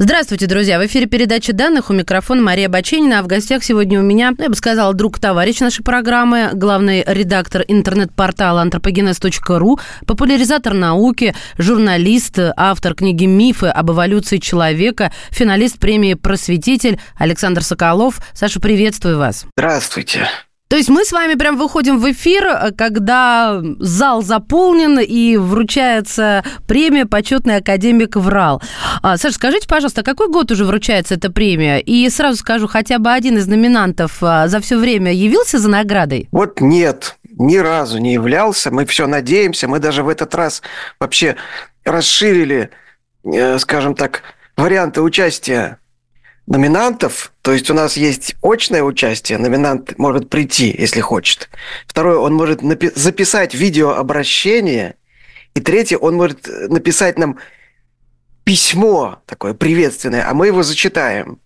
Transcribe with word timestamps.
Здравствуйте, 0.00 0.46
друзья! 0.46 0.78
В 0.78 0.86
эфире 0.86 1.06
передача 1.06 1.52
данных 1.52 1.90
у 1.90 1.92
микрофона 1.92 2.40
Мария 2.40 2.68
Баченина, 2.68 3.18
а 3.18 3.22
в 3.22 3.26
гостях 3.26 3.64
сегодня 3.64 3.98
у 3.98 4.02
меня, 4.04 4.32
я 4.38 4.48
бы 4.48 4.54
сказала, 4.54 4.94
друг-товарищ 4.94 5.58
нашей 5.58 5.82
программы, 5.82 6.50
главный 6.52 7.02
редактор 7.04 7.64
интернет-портала 7.66 8.62
антропогенез.ру, 8.62 9.80
популяризатор 10.06 10.72
науки, 10.74 11.34
журналист, 11.58 12.38
автор 12.56 12.94
книги 12.94 13.24
«Мифы 13.24 13.66
об 13.66 13.90
эволюции 13.90 14.36
человека», 14.36 15.12
финалист 15.30 15.80
премии 15.80 16.14
«Просветитель» 16.14 17.00
Александр 17.16 17.64
Соколов. 17.64 18.20
Саша, 18.34 18.60
приветствую 18.60 19.18
вас. 19.18 19.46
Здравствуйте. 19.56 20.28
То 20.68 20.76
есть 20.76 20.90
мы 20.90 21.04
с 21.04 21.12
вами 21.12 21.34
прям 21.34 21.56
выходим 21.56 21.98
в 21.98 22.10
эфир, 22.10 22.72
когда 22.76 23.60
зал 23.78 24.22
заполнен 24.22 24.98
и 25.00 25.38
вручается 25.38 26.44
премия 26.66 27.06
«Почетный 27.06 27.56
академик 27.56 28.16
ВРАЛ». 28.16 28.60
А, 29.02 29.16
Саша, 29.16 29.34
скажите, 29.34 29.66
пожалуйста, 29.66 30.02
какой 30.02 30.28
год 30.28 30.52
уже 30.52 30.66
вручается 30.66 31.14
эта 31.14 31.32
премия? 31.32 31.78
И 31.78 32.08
сразу 32.10 32.38
скажу, 32.38 32.68
хотя 32.68 32.98
бы 32.98 33.10
один 33.10 33.38
из 33.38 33.46
номинантов 33.46 34.18
а, 34.22 34.46
за 34.48 34.60
все 34.60 34.76
время 34.76 35.10
явился 35.12 35.58
за 35.58 35.70
наградой? 35.70 36.28
Вот 36.32 36.60
нет, 36.60 37.16
ни 37.38 37.56
разу 37.56 37.98
не 37.98 38.12
являлся. 38.12 38.70
Мы 38.70 38.84
все 38.84 39.06
надеемся. 39.06 39.68
Мы 39.68 39.78
даже 39.78 40.02
в 40.02 40.08
этот 40.08 40.34
раз 40.34 40.62
вообще 41.00 41.36
расширили, 41.84 42.70
э, 43.24 43.58
скажем 43.58 43.94
так, 43.94 44.22
варианты 44.56 45.00
участия 45.00 45.78
номинантов, 46.48 47.32
то 47.42 47.52
есть 47.52 47.70
у 47.70 47.74
нас 47.74 47.96
есть 47.96 48.34
очное 48.42 48.82
участие, 48.82 49.38
номинант 49.38 49.98
может 49.98 50.30
прийти, 50.30 50.74
если 50.76 51.00
хочет. 51.00 51.50
Второе, 51.86 52.18
он 52.18 52.34
может 52.34 52.62
напи- 52.62 52.92
записать 52.94 53.54
видеообращение. 53.54 54.94
И 55.54 55.60
третье, 55.60 55.98
он 55.98 56.16
может 56.16 56.46
написать 56.70 57.18
нам 57.18 57.38
письмо 58.44 59.18
такое 59.26 59.52
приветственное, 59.52 60.28
а 60.28 60.32
мы 60.32 60.46
его 60.46 60.62
зачитаем 60.62 61.38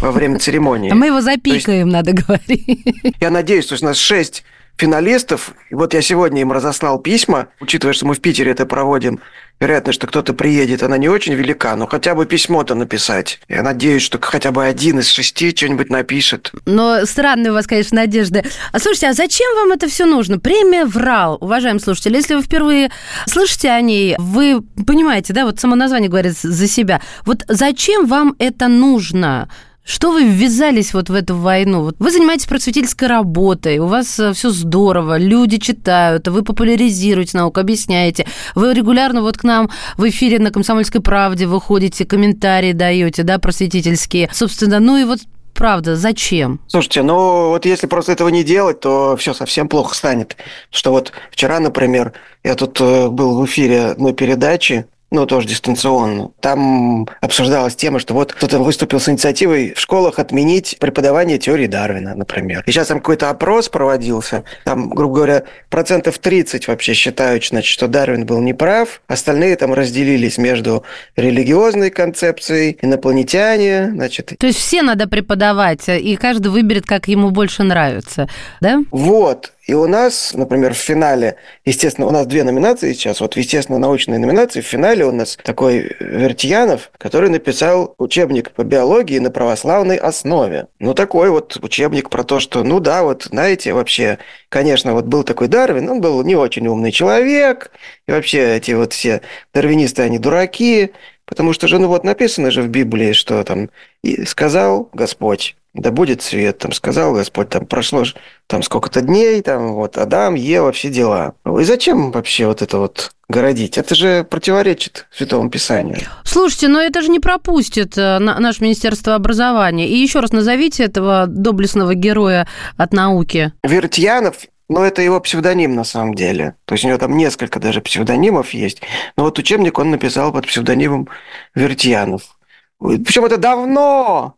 во 0.00 0.10
время 0.10 0.38
церемонии. 0.40 0.90
А 0.90 0.94
мы 0.94 1.06
его 1.06 1.20
запикаем, 1.20 1.88
надо 1.88 2.12
говорить. 2.12 3.16
Я 3.20 3.30
надеюсь, 3.30 3.66
что 3.66 3.76
у 3.80 3.84
нас 3.84 3.96
шесть 3.96 4.44
финалистов. 4.76 5.54
И 5.70 5.74
вот 5.74 5.92
я 5.92 6.00
сегодня 6.00 6.40
им 6.40 6.52
разослал 6.52 7.00
письма, 7.00 7.48
учитывая, 7.60 7.92
что 7.92 8.06
мы 8.06 8.14
в 8.14 8.20
Питере 8.20 8.52
это 8.52 8.64
проводим. 8.64 9.20
Вероятность, 9.60 9.96
что 9.96 10.06
кто-то 10.06 10.34
приедет, 10.34 10.84
она 10.84 10.98
не 10.98 11.08
очень 11.08 11.34
велика, 11.34 11.74
но 11.74 11.86
хотя 11.88 12.14
бы 12.14 12.26
письмо-то 12.26 12.76
написать. 12.76 13.40
Я 13.48 13.62
надеюсь, 13.62 14.02
что 14.02 14.18
хотя 14.20 14.52
бы 14.52 14.64
один 14.64 15.00
из 15.00 15.08
шести 15.08 15.54
что-нибудь 15.54 15.90
напишет. 15.90 16.52
Но 16.64 17.04
странные 17.06 17.50
у 17.50 17.54
вас, 17.54 17.66
конечно, 17.66 17.96
надежды. 17.96 18.44
А 18.72 18.78
слушайте, 18.78 19.08
а 19.08 19.12
зачем 19.14 19.48
вам 19.56 19.72
это 19.72 19.88
все 19.88 20.06
нужно? 20.06 20.38
Премия 20.38 20.84
ВРАЛ, 20.84 21.38
уважаемые 21.40 21.82
слушатели. 21.82 22.16
Если 22.16 22.34
вы 22.34 22.42
впервые 22.42 22.90
слышите 23.26 23.70
о 23.70 23.80
ней, 23.80 24.14
вы 24.18 24.62
понимаете, 24.86 25.32
да, 25.32 25.44
вот 25.44 25.58
само 25.58 25.74
название 25.74 26.08
говорит 26.08 26.38
за 26.38 26.68
себя. 26.68 27.00
Вот 27.24 27.44
зачем 27.48 28.06
вам 28.06 28.36
это 28.38 28.68
нужно? 28.68 29.48
Что 29.88 30.12
вы 30.12 30.24
ввязались 30.24 30.92
вот 30.92 31.08
в 31.08 31.14
эту 31.14 31.34
войну? 31.34 31.82
Вот 31.82 31.96
вы 31.98 32.10
занимаетесь 32.10 32.44
просветительской 32.44 33.08
работой, 33.08 33.78
у 33.78 33.86
вас 33.86 34.20
все 34.34 34.50
здорово, 34.50 35.16
люди 35.16 35.56
читают, 35.56 36.28
вы 36.28 36.42
популяризируете 36.42 37.38
науку, 37.38 37.58
объясняете. 37.58 38.26
Вы 38.54 38.74
регулярно 38.74 39.22
вот 39.22 39.38
к 39.38 39.44
нам 39.44 39.70
в 39.96 40.06
эфире 40.10 40.40
на 40.40 40.50
«Комсомольской 40.50 41.00
правде» 41.00 41.46
выходите, 41.46 42.04
комментарии 42.04 42.72
даете, 42.72 43.22
да, 43.22 43.38
просветительские. 43.38 44.28
Собственно, 44.30 44.78
ну 44.78 44.98
и 44.98 45.04
вот 45.04 45.20
правда, 45.54 45.96
зачем? 45.96 46.60
Слушайте, 46.66 47.00
ну 47.00 47.48
вот 47.48 47.64
если 47.64 47.86
просто 47.86 48.12
этого 48.12 48.28
не 48.28 48.44
делать, 48.44 48.80
то 48.80 49.16
все 49.16 49.32
совсем 49.32 49.70
плохо 49.70 49.94
станет. 49.94 50.36
Что 50.70 50.90
вот 50.90 51.12
вчера, 51.30 51.60
например, 51.60 52.12
я 52.44 52.56
тут 52.56 52.78
э, 52.82 53.08
был 53.08 53.40
в 53.40 53.46
эфире 53.46 53.86
одной 53.86 54.12
передачи, 54.12 54.84
ну, 55.10 55.26
тоже 55.26 55.48
дистанционно. 55.48 56.30
Там 56.40 57.08
обсуждалась 57.20 57.74
тема, 57.76 57.98
что 57.98 58.14
вот 58.14 58.32
кто-то 58.32 58.58
выступил 58.58 59.00
с 59.00 59.08
инициативой 59.08 59.72
в 59.74 59.80
школах 59.80 60.18
отменить 60.18 60.76
преподавание 60.78 61.38
теории 61.38 61.66
Дарвина, 61.66 62.14
например. 62.14 62.62
И 62.66 62.70
сейчас 62.70 62.88
там 62.88 62.98
какой-то 62.98 63.30
опрос 63.30 63.68
проводился. 63.68 64.44
Там, 64.64 64.90
грубо 64.90 65.14
говоря, 65.16 65.44
процентов 65.70 66.18
30 66.18 66.68
вообще 66.68 66.92
считают, 66.92 67.46
значит, 67.46 67.72
что 67.72 67.88
Дарвин 67.88 68.26
был 68.26 68.40
неправ. 68.40 69.00
Остальные 69.06 69.56
там 69.56 69.72
разделились 69.72 70.36
между 70.36 70.84
религиозной 71.16 71.90
концепцией, 71.90 72.78
инопланетяне, 72.82 73.90
значит. 73.92 74.32
То 74.38 74.46
есть 74.46 74.58
все 74.58 74.82
надо 74.82 75.08
преподавать, 75.08 75.88
и 75.88 76.16
каждый 76.16 76.48
выберет, 76.48 76.86
как 76.86 77.08
ему 77.08 77.30
больше 77.30 77.62
нравится, 77.62 78.28
да? 78.60 78.80
Вот. 78.90 79.52
И 79.68 79.74
у 79.74 79.86
нас, 79.86 80.32
например, 80.32 80.72
в 80.72 80.78
финале, 80.78 81.36
естественно, 81.66 82.06
у 82.06 82.10
нас 82.10 82.26
две 82.26 82.42
номинации 82.42 82.94
сейчас. 82.94 83.20
Вот, 83.20 83.36
естественно, 83.36 83.76
научные 83.78 84.18
номинации. 84.18 84.62
В 84.62 84.66
финале 84.66 85.04
у 85.04 85.12
нас 85.12 85.36
такой 85.44 85.94
Вертьянов, 86.00 86.90
который 86.96 87.28
написал 87.28 87.94
учебник 87.98 88.52
по 88.52 88.64
биологии 88.64 89.18
на 89.18 89.30
православной 89.30 89.98
основе. 89.98 90.68
Ну, 90.78 90.94
такой 90.94 91.28
вот 91.28 91.58
учебник 91.60 92.08
про 92.08 92.24
то, 92.24 92.40
что, 92.40 92.64
ну 92.64 92.80
да, 92.80 93.02
вот, 93.02 93.24
знаете, 93.24 93.74
вообще, 93.74 94.16
конечно, 94.48 94.94
вот 94.94 95.04
был 95.04 95.22
такой 95.22 95.48
Дарвин, 95.48 95.90
он 95.90 96.00
был 96.00 96.22
не 96.22 96.34
очень 96.34 96.66
умный 96.66 96.90
человек, 96.90 97.70
и 98.06 98.12
вообще 98.12 98.56
эти 98.56 98.72
вот 98.72 98.94
все 98.94 99.20
дарвинисты, 99.52 100.00
они 100.00 100.18
дураки, 100.18 100.92
потому 101.28 101.52
что 101.52 101.68
же, 101.68 101.78
ну 101.78 101.88
вот 101.88 102.04
написано 102.04 102.50
же 102.50 102.62
в 102.62 102.68
Библии, 102.68 103.12
что 103.12 103.44
там, 103.44 103.70
и 104.02 104.24
сказал 104.24 104.88
Господь, 104.92 105.56
да 105.74 105.90
будет 105.90 106.22
свет, 106.22 106.58
там 106.58 106.72
сказал 106.72 107.12
Господь, 107.14 107.50
там 107.50 107.66
прошло 107.66 108.04
там 108.46 108.62
сколько-то 108.62 109.02
дней, 109.02 109.42
там 109.42 109.74
вот 109.74 109.98
Адам, 109.98 110.34
Ева, 110.34 110.72
все 110.72 110.88
дела. 110.88 111.34
И 111.60 111.64
зачем 111.64 112.10
вообще 112.10 112.46
вот 112.46 112.62
это 112.62 112.78
вот 112.78 113.12
городить? 113.28 113.78
Это 113.78 113.94
же 113.94 114.24
противоречит 114.24 115.06
Святому 115.12 115.50
Писанию. 115.50 115.98
Слушайте, 116.24 116.68
но 116.68 116.80
это 116.80 117.02
же 117.02 117.08
не 117.08 117.20
пропустит 117.20 117.96
э, 117.98 118.18
наше 118.18 118.62
Министерство 118.62 119.14
образования. 119.14 119.88
И 119.88 119.96
еще 119.96 120.20
раз 120.20 120.32
назовите 120.32 120.84
этого 120.84 121.26
доблестного 121.28 121.94
героя 121.94 122.48
от 122.76 122.92
науки. 122.92 123.52
Вертьянов 123.62 124.46
но 124.68 124.84
это 124.84 125.02
его 125.02 125.20
псевдоним 125.20 125.74
на 125.74 125.84
самом 125.84 126.14
деле. 126.14 126.56
То 126.64 126.74
есть 126.74 126.84
у 126.84 126.88
него 126.88 126.98
там 126.98 127.16
несколько 127.16 127.58
даже 127.58 127.80
псевдонимов 127.80 128.50
есть. 128.50 128.82
Но 129.16 129.24
вот 129.24 129.38
учебник 129.38 129.78
он 129.78 129.90
написал 129.90 130.32
под 130.32 130.46
псевдонимом 130.46 131.08
Вертьянов. 131.54 132.38
Причем 132.78 133.24
это 133.24 133.38
давно, 133.38 134.36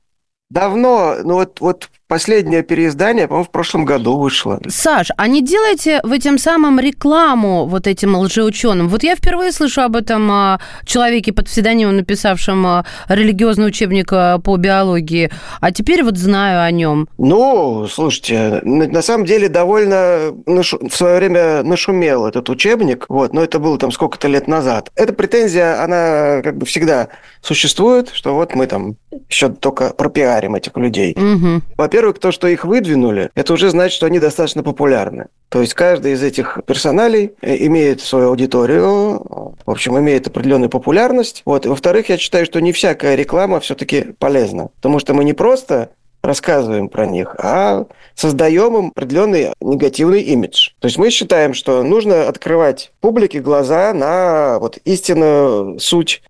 давно, 0.48 1.16
ну 1.22 1.34
вот, 1.34 1.60
вот 1.60 1.90
последнее 2.10 2.64
переиздание, 2.64 3.28
по-моему, 3.28 3.44
в 3.44 3.50
прошлом 3.50 3.84
году 3.84 4.18
вышло. 4.18 4.60
Саш, 4.68 5.10
а 5.16 5.28
не 5.28 5.42
делайте 5.42 6.00
в 6.02 6.10
этом 6.10 6.38
самом 6.38 6.80
рекламу 6.80 7.66
вот 7.66 7.86
этим 7.86 8.16
лжеученым? 8.16 8.88
Вот 8.88 9.04
я 9.04 9.14
впервые 9.14 9.52
слышу 9.52 9.82
об 9.82 9.94
этом 9.94 10.28
а, 10.32 10.60
человеке 10.84 11.32
под 11.32 11.46
псевдонимом, 11.46 11.96
написавшем 11.96 12.66
а, 12.66 12.84
религиозный 13.08 13.68
учебник 13.68 14.08
а, 14.12 14.38
по 14.38 14.56
биологии, 14.56 15.30
а 15.60 15.70
теперь 15.70 16.02
вот 16.02 16.18
знаю 16.18 16.64
о 16.64 16.70
нем. 16.72 17.08
Ну, 17.16 17.86
слушайте, 17.86 18.60
на 18.64 19.02
самом 19.02 19.24
деле 19.24 19.48
довольно 19.48 20.32
в 20.46 20.90
свое 20.90 21.16
время 21.18 21.62
нашумел 21.62 22.26
этот 22.26 22.50
учебник, 22.50 23.06
вот, 23.08 23.32
но 23.32 23.44
это 23.44 23.60
было 23.60 23.78
там 23.78 23.92
сколько-то 23.92 24.26
лет 24.26 24.48
назад. 24.48 24.90
Эта 24.96 25.12
претензия, 25.12 25.80
она 25.84 26.42
как 26.42 26.56
бы 26.56 26.66
всегда 26.66 27.06
существует, 27.40 28.10
что 28.12 28.34
вот 28.34 28.56
мы 28.56 28.66
там 28.66 28.96
еще 29.28 29.48
только 29.48 29.90
пропиарим 29.90 30.56
этих 30.56 30.76
людей. 30.76 31.16
Угу. 31.16 31.62
Во-первых, 31.76 31.99
то, 32.18 32.32
что 32.32 32.48
их 32.48 32.64
выдвинули, 32.64 33.30
это 33.34 33.52
уже 33.52 33.70
значит, 33.70 33.94
что 33.94 34.06
они 34.06 34.18
достаточно 34.18 34.62
популярны. 34.62 35.26
То 35.48 35.60
есть 35.60 35.74
каждый 35.74 36.12
из 36.12 36.22
этих 36.22 36.58
персоналей 36.66 37.32
э, 37.40 37.56
имеет 37.66 38.00
свою 38.00 38.28
аудиторию, 38.28 39.54
в 39.64 39.70
общем, 39.70 39.98
имеет 39.98 40.26
определенную 40.26 40.70
популярность. 40.70 41.42
Вот. 41.44 41.66
Во-вторых, 41.66 42.08
я 42.08 42.18
считаю, 42.18 42.46
что 42.46 42.60
не 42.60 42.72
всякая 42.72 43.14
реклама 43.16 43.60
все-таки 43.60 44.14
полезна. 44.18 44.68
Потому 44.76 44.98
что 44.98 45.14
мы 45.14 45.24
не 45.24 45.32
просто 45.32 45.90
рассказываем 46.22 46.88
про 46.88 47.06
них, 47.06 47.34
а 47.38 47.86
создаем 48.14 48.76
им 48.76 48.92
определенный 48.94 49.52
негативный 49.60 50.22
имидж. 50.22 50.70
То 50.78 50.86
есть 50.86 50.98
мы 50.98 51.10
считаем, 51.10 51.54
что 51.54 51.82
нужно 51.82 52.28
открывать 52.28 52.92
публике 53.00 53.40
глаза 53.40 53.92
на 53.94 54.58
вот 54.58 54.78
истинную 54.84 55.78
суть 55.80 56.22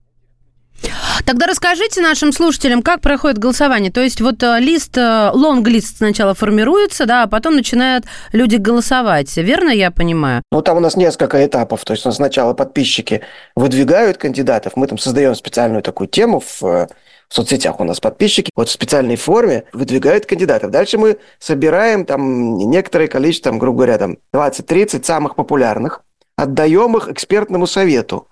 Тогда 1.24 1.46
расскажите 1.46 2.00
нашим 2.00 2.32
слушателям, 2.32 2.82
как 2.82 3.00
проходит 3.00 3.38
голосование. 3.38 3.92
То 3.92 4.00
есть 4.00 4.20
вот 4.20 4.42
э, 4.42 4.58
лист, 4.58 4.96
э, 4.96 5.30
лонг-лист 5.32 5.98
сначала 5.98 6.34
формируется, 6.34 7.06
да, 7.06 7.24
а 7.24 7.26
потом 7.26 7.56
начинают 7.56 8.04
люди 8.32 8.56
голосовать. 8.56 9.36
Верно 9.36 9.70
я 9.70 9.90
понимаю? 9.90 10.42
Ну, 10.50 10.62
там 10.62 10.78
у 10.78 10.80
нас 10.80 10.96
несколько 10.96 11.44
этапов. 11.44 11.84
То 11.84 11.92
есть 11.92 12.10
сначала 12.12 12.54
подписчики 12.54 13.22
выдвигают 13.54 14.16
кандидатов. 14.16 14.72
Мы 14.76 14.86
там 14.86 14.98
создаем 14.98 15.34
специальную 15.34 15.82
такую 15.82 16.08
тему 16.08 16.40
в 16.40 16.88
в 17.30 17.34
соцсетях 17.34 17.78
у 17.78 17.84
нас 17.84 18.00
подписчики, 18.00 18.50
вот 18.56 18.68
в 18.68 18.72
специальной 18.72 19.14
форме 19.14 19.62
выдвигают 19.72 20.26
кандидатов. 20.26 20.72
Дальше 20.72 20.98
мы 20.98 21.18
собираем 21.38 22.04
там 22.04 22.58
некоторое 22.58 23.06
количество, 23.06 23.52
там, 23.52 23.60
грубо 23.60 23.84
говоря, 23.84 23.98
там 23.98 24.18
20-30 24.34 25.04
самых 25.04 25.36
популярных, 25.36 26.02
отдаем 26.36 26.96
их 26.96 27.08
экспертному 27.08 27.68
совету 27.68 28.26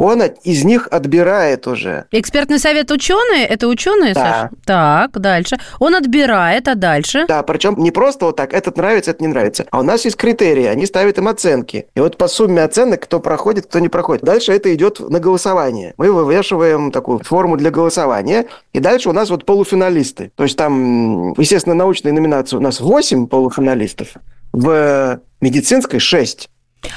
он 0.00 0.22
из 0.22 0.64
них 0.64 0.88
отбирает 0.90 1.66
уже. 1.66 2.06
Экспертный 2.10 2.58
совет 2.58 2.90
ученые? 2.90 3.44
Это 3.44 3.68
ученые, 3.68 4.14
да. 4.14 4.20
Саша? 4.20 4.50
Так, 4.64 5.20
дальше. 5.20 5.58
Он 5.78 5.94
отбирает, 5.94 6.68
а 6.68 6.74
дальше? 6.74 7.26
Да, 7.28 7.42
причем 7.42 7.74
не 7.76 7.90
просто 7.90 8.24
вот 8.24 8.36
так, 8.36 8.54
этот 8.54 8.78
нравится, 8.78 9.10
это 9.10 9.22
не 9.22 9.28
нравится. 9.28 9.66
А 9.70 9.80
у 9.80 9.82
нас 9.82 10.06
есть 10.06 10.16
критерии, 10.16 10.64
они 10.64 10.86
ставят 10.86 11.18
им 11.18 11.28
оценки. 11.28 11.86
И 11.94 12.00
вот 12.00 12.16
по 12.16 12.28
сумме 12.28 12.62
оценок, 12.62 13.02
кто 13.02 13.20
проходит, 13.20 13.66
кто 13.66 13.78
не 13.78 13.88
проходит. 13.88 14.24
Дальше 14.24 14.52
это 14.52 14.74
идет 14.74 15.00
на 15.00 15.20
голосование. 15.20 15.92
Мы 15.98 16.10
вывешиваем 16.10 16.92
такую 16.92 17.18
форму 17.18 17.58
для 17.58 17.70
голосования. 17.70 18.46
И 18.72 18.80
дальше 18.80 19.10
у 19.10 19.12
нас 19.12 19.28
вот 19.28 19.44
полуфиналисты. 19.44 20.32
То 20.34 20.44
есть 20.44 20.56
там, 20.56 21.32
естественно, 21.32 21.74
научные 21.74 22.12
номинации 22.12 22.56
у 22.56 22.60
нас 22.60 22.80
8 22.80 23.26
полуфиналистов. 23.26 24.08
В 24.52 25.20
медицинской 25.42 26.00
6. 26.00 26.48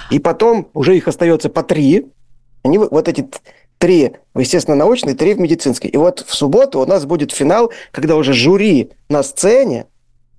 И 0.09 0.19
потом 0.19 0.69
уже 0.73 0.95
их 0.95 1.09
остается 1.09 1.49
по 1.49 1.63
3 1.63 2.06
они 2.63 2.77
вот 2.77 3.07
эти 3.07 3.30
три, 3.77 4.13
естественно, 4.36 4.75
научные, 4.75 5.15
три 5.15 5.33
в 5.33 5.39
медицинской. 5.39 5.89
И 5.89 5.98
вот 5.98 6.21
в 6.25 6.33
субботу 6.33 6.80
у 6.80 6.86
нас 6.86 7.06
будет 7.06 7.31
финал, 7.31 7.71
когда 7.92 8.15
уже 8.15 8.33
жюри 8.33 8.92
на 9.10 9.24
сцене 9.24 9.88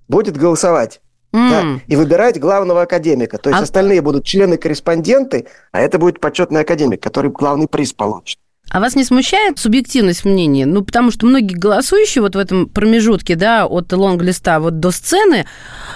будет 0.07 0.35
голосовать. 0.37 1.01
Mm. 1.31 1.49
Да, 1.49 1.81
и 1.87 1.95
выбирать 1.95 2.39
главного 2.39 2.83
академика. 2.83 3.37
То 3.37 3.49
есть 3.49 3.59
а... 3.59 3.63
остальные 3.63 4.01
будут 4.01 4.23
члены-корреспонденты, 4.23 5.47
а 5.71 5.81
это 5.81 5.99
будет 5.99 6.19
почетный 6.19 6.61
академик, 6.61 7.03
который 7.03 7.29
главный 7.29 7.67
приз 7.67 7.93
получит. 7.93 8.39
А 8.69 8.79
вас 8.79 8.95
не 8.95 9.03
смущает 9.03 9.59
субъективность 9.59 10.25
мнения? 10.25 10.65
Ну, 10.65 10.83
потому 10.83 11.11
что 11.11 11.25
многие 11.25 11.55
голосующие 11.55 12.21
вот 12.21 12.35
в 12.35 12.39
этом 12.39 12.67
промежутке, 12.67 13.35
да, 13.35 13.67
от 13.67 13.93
лонг-листа 13.93 14.59
вот 14.59 14.79
до 14.79 14.91
сцены, 14.91 15.45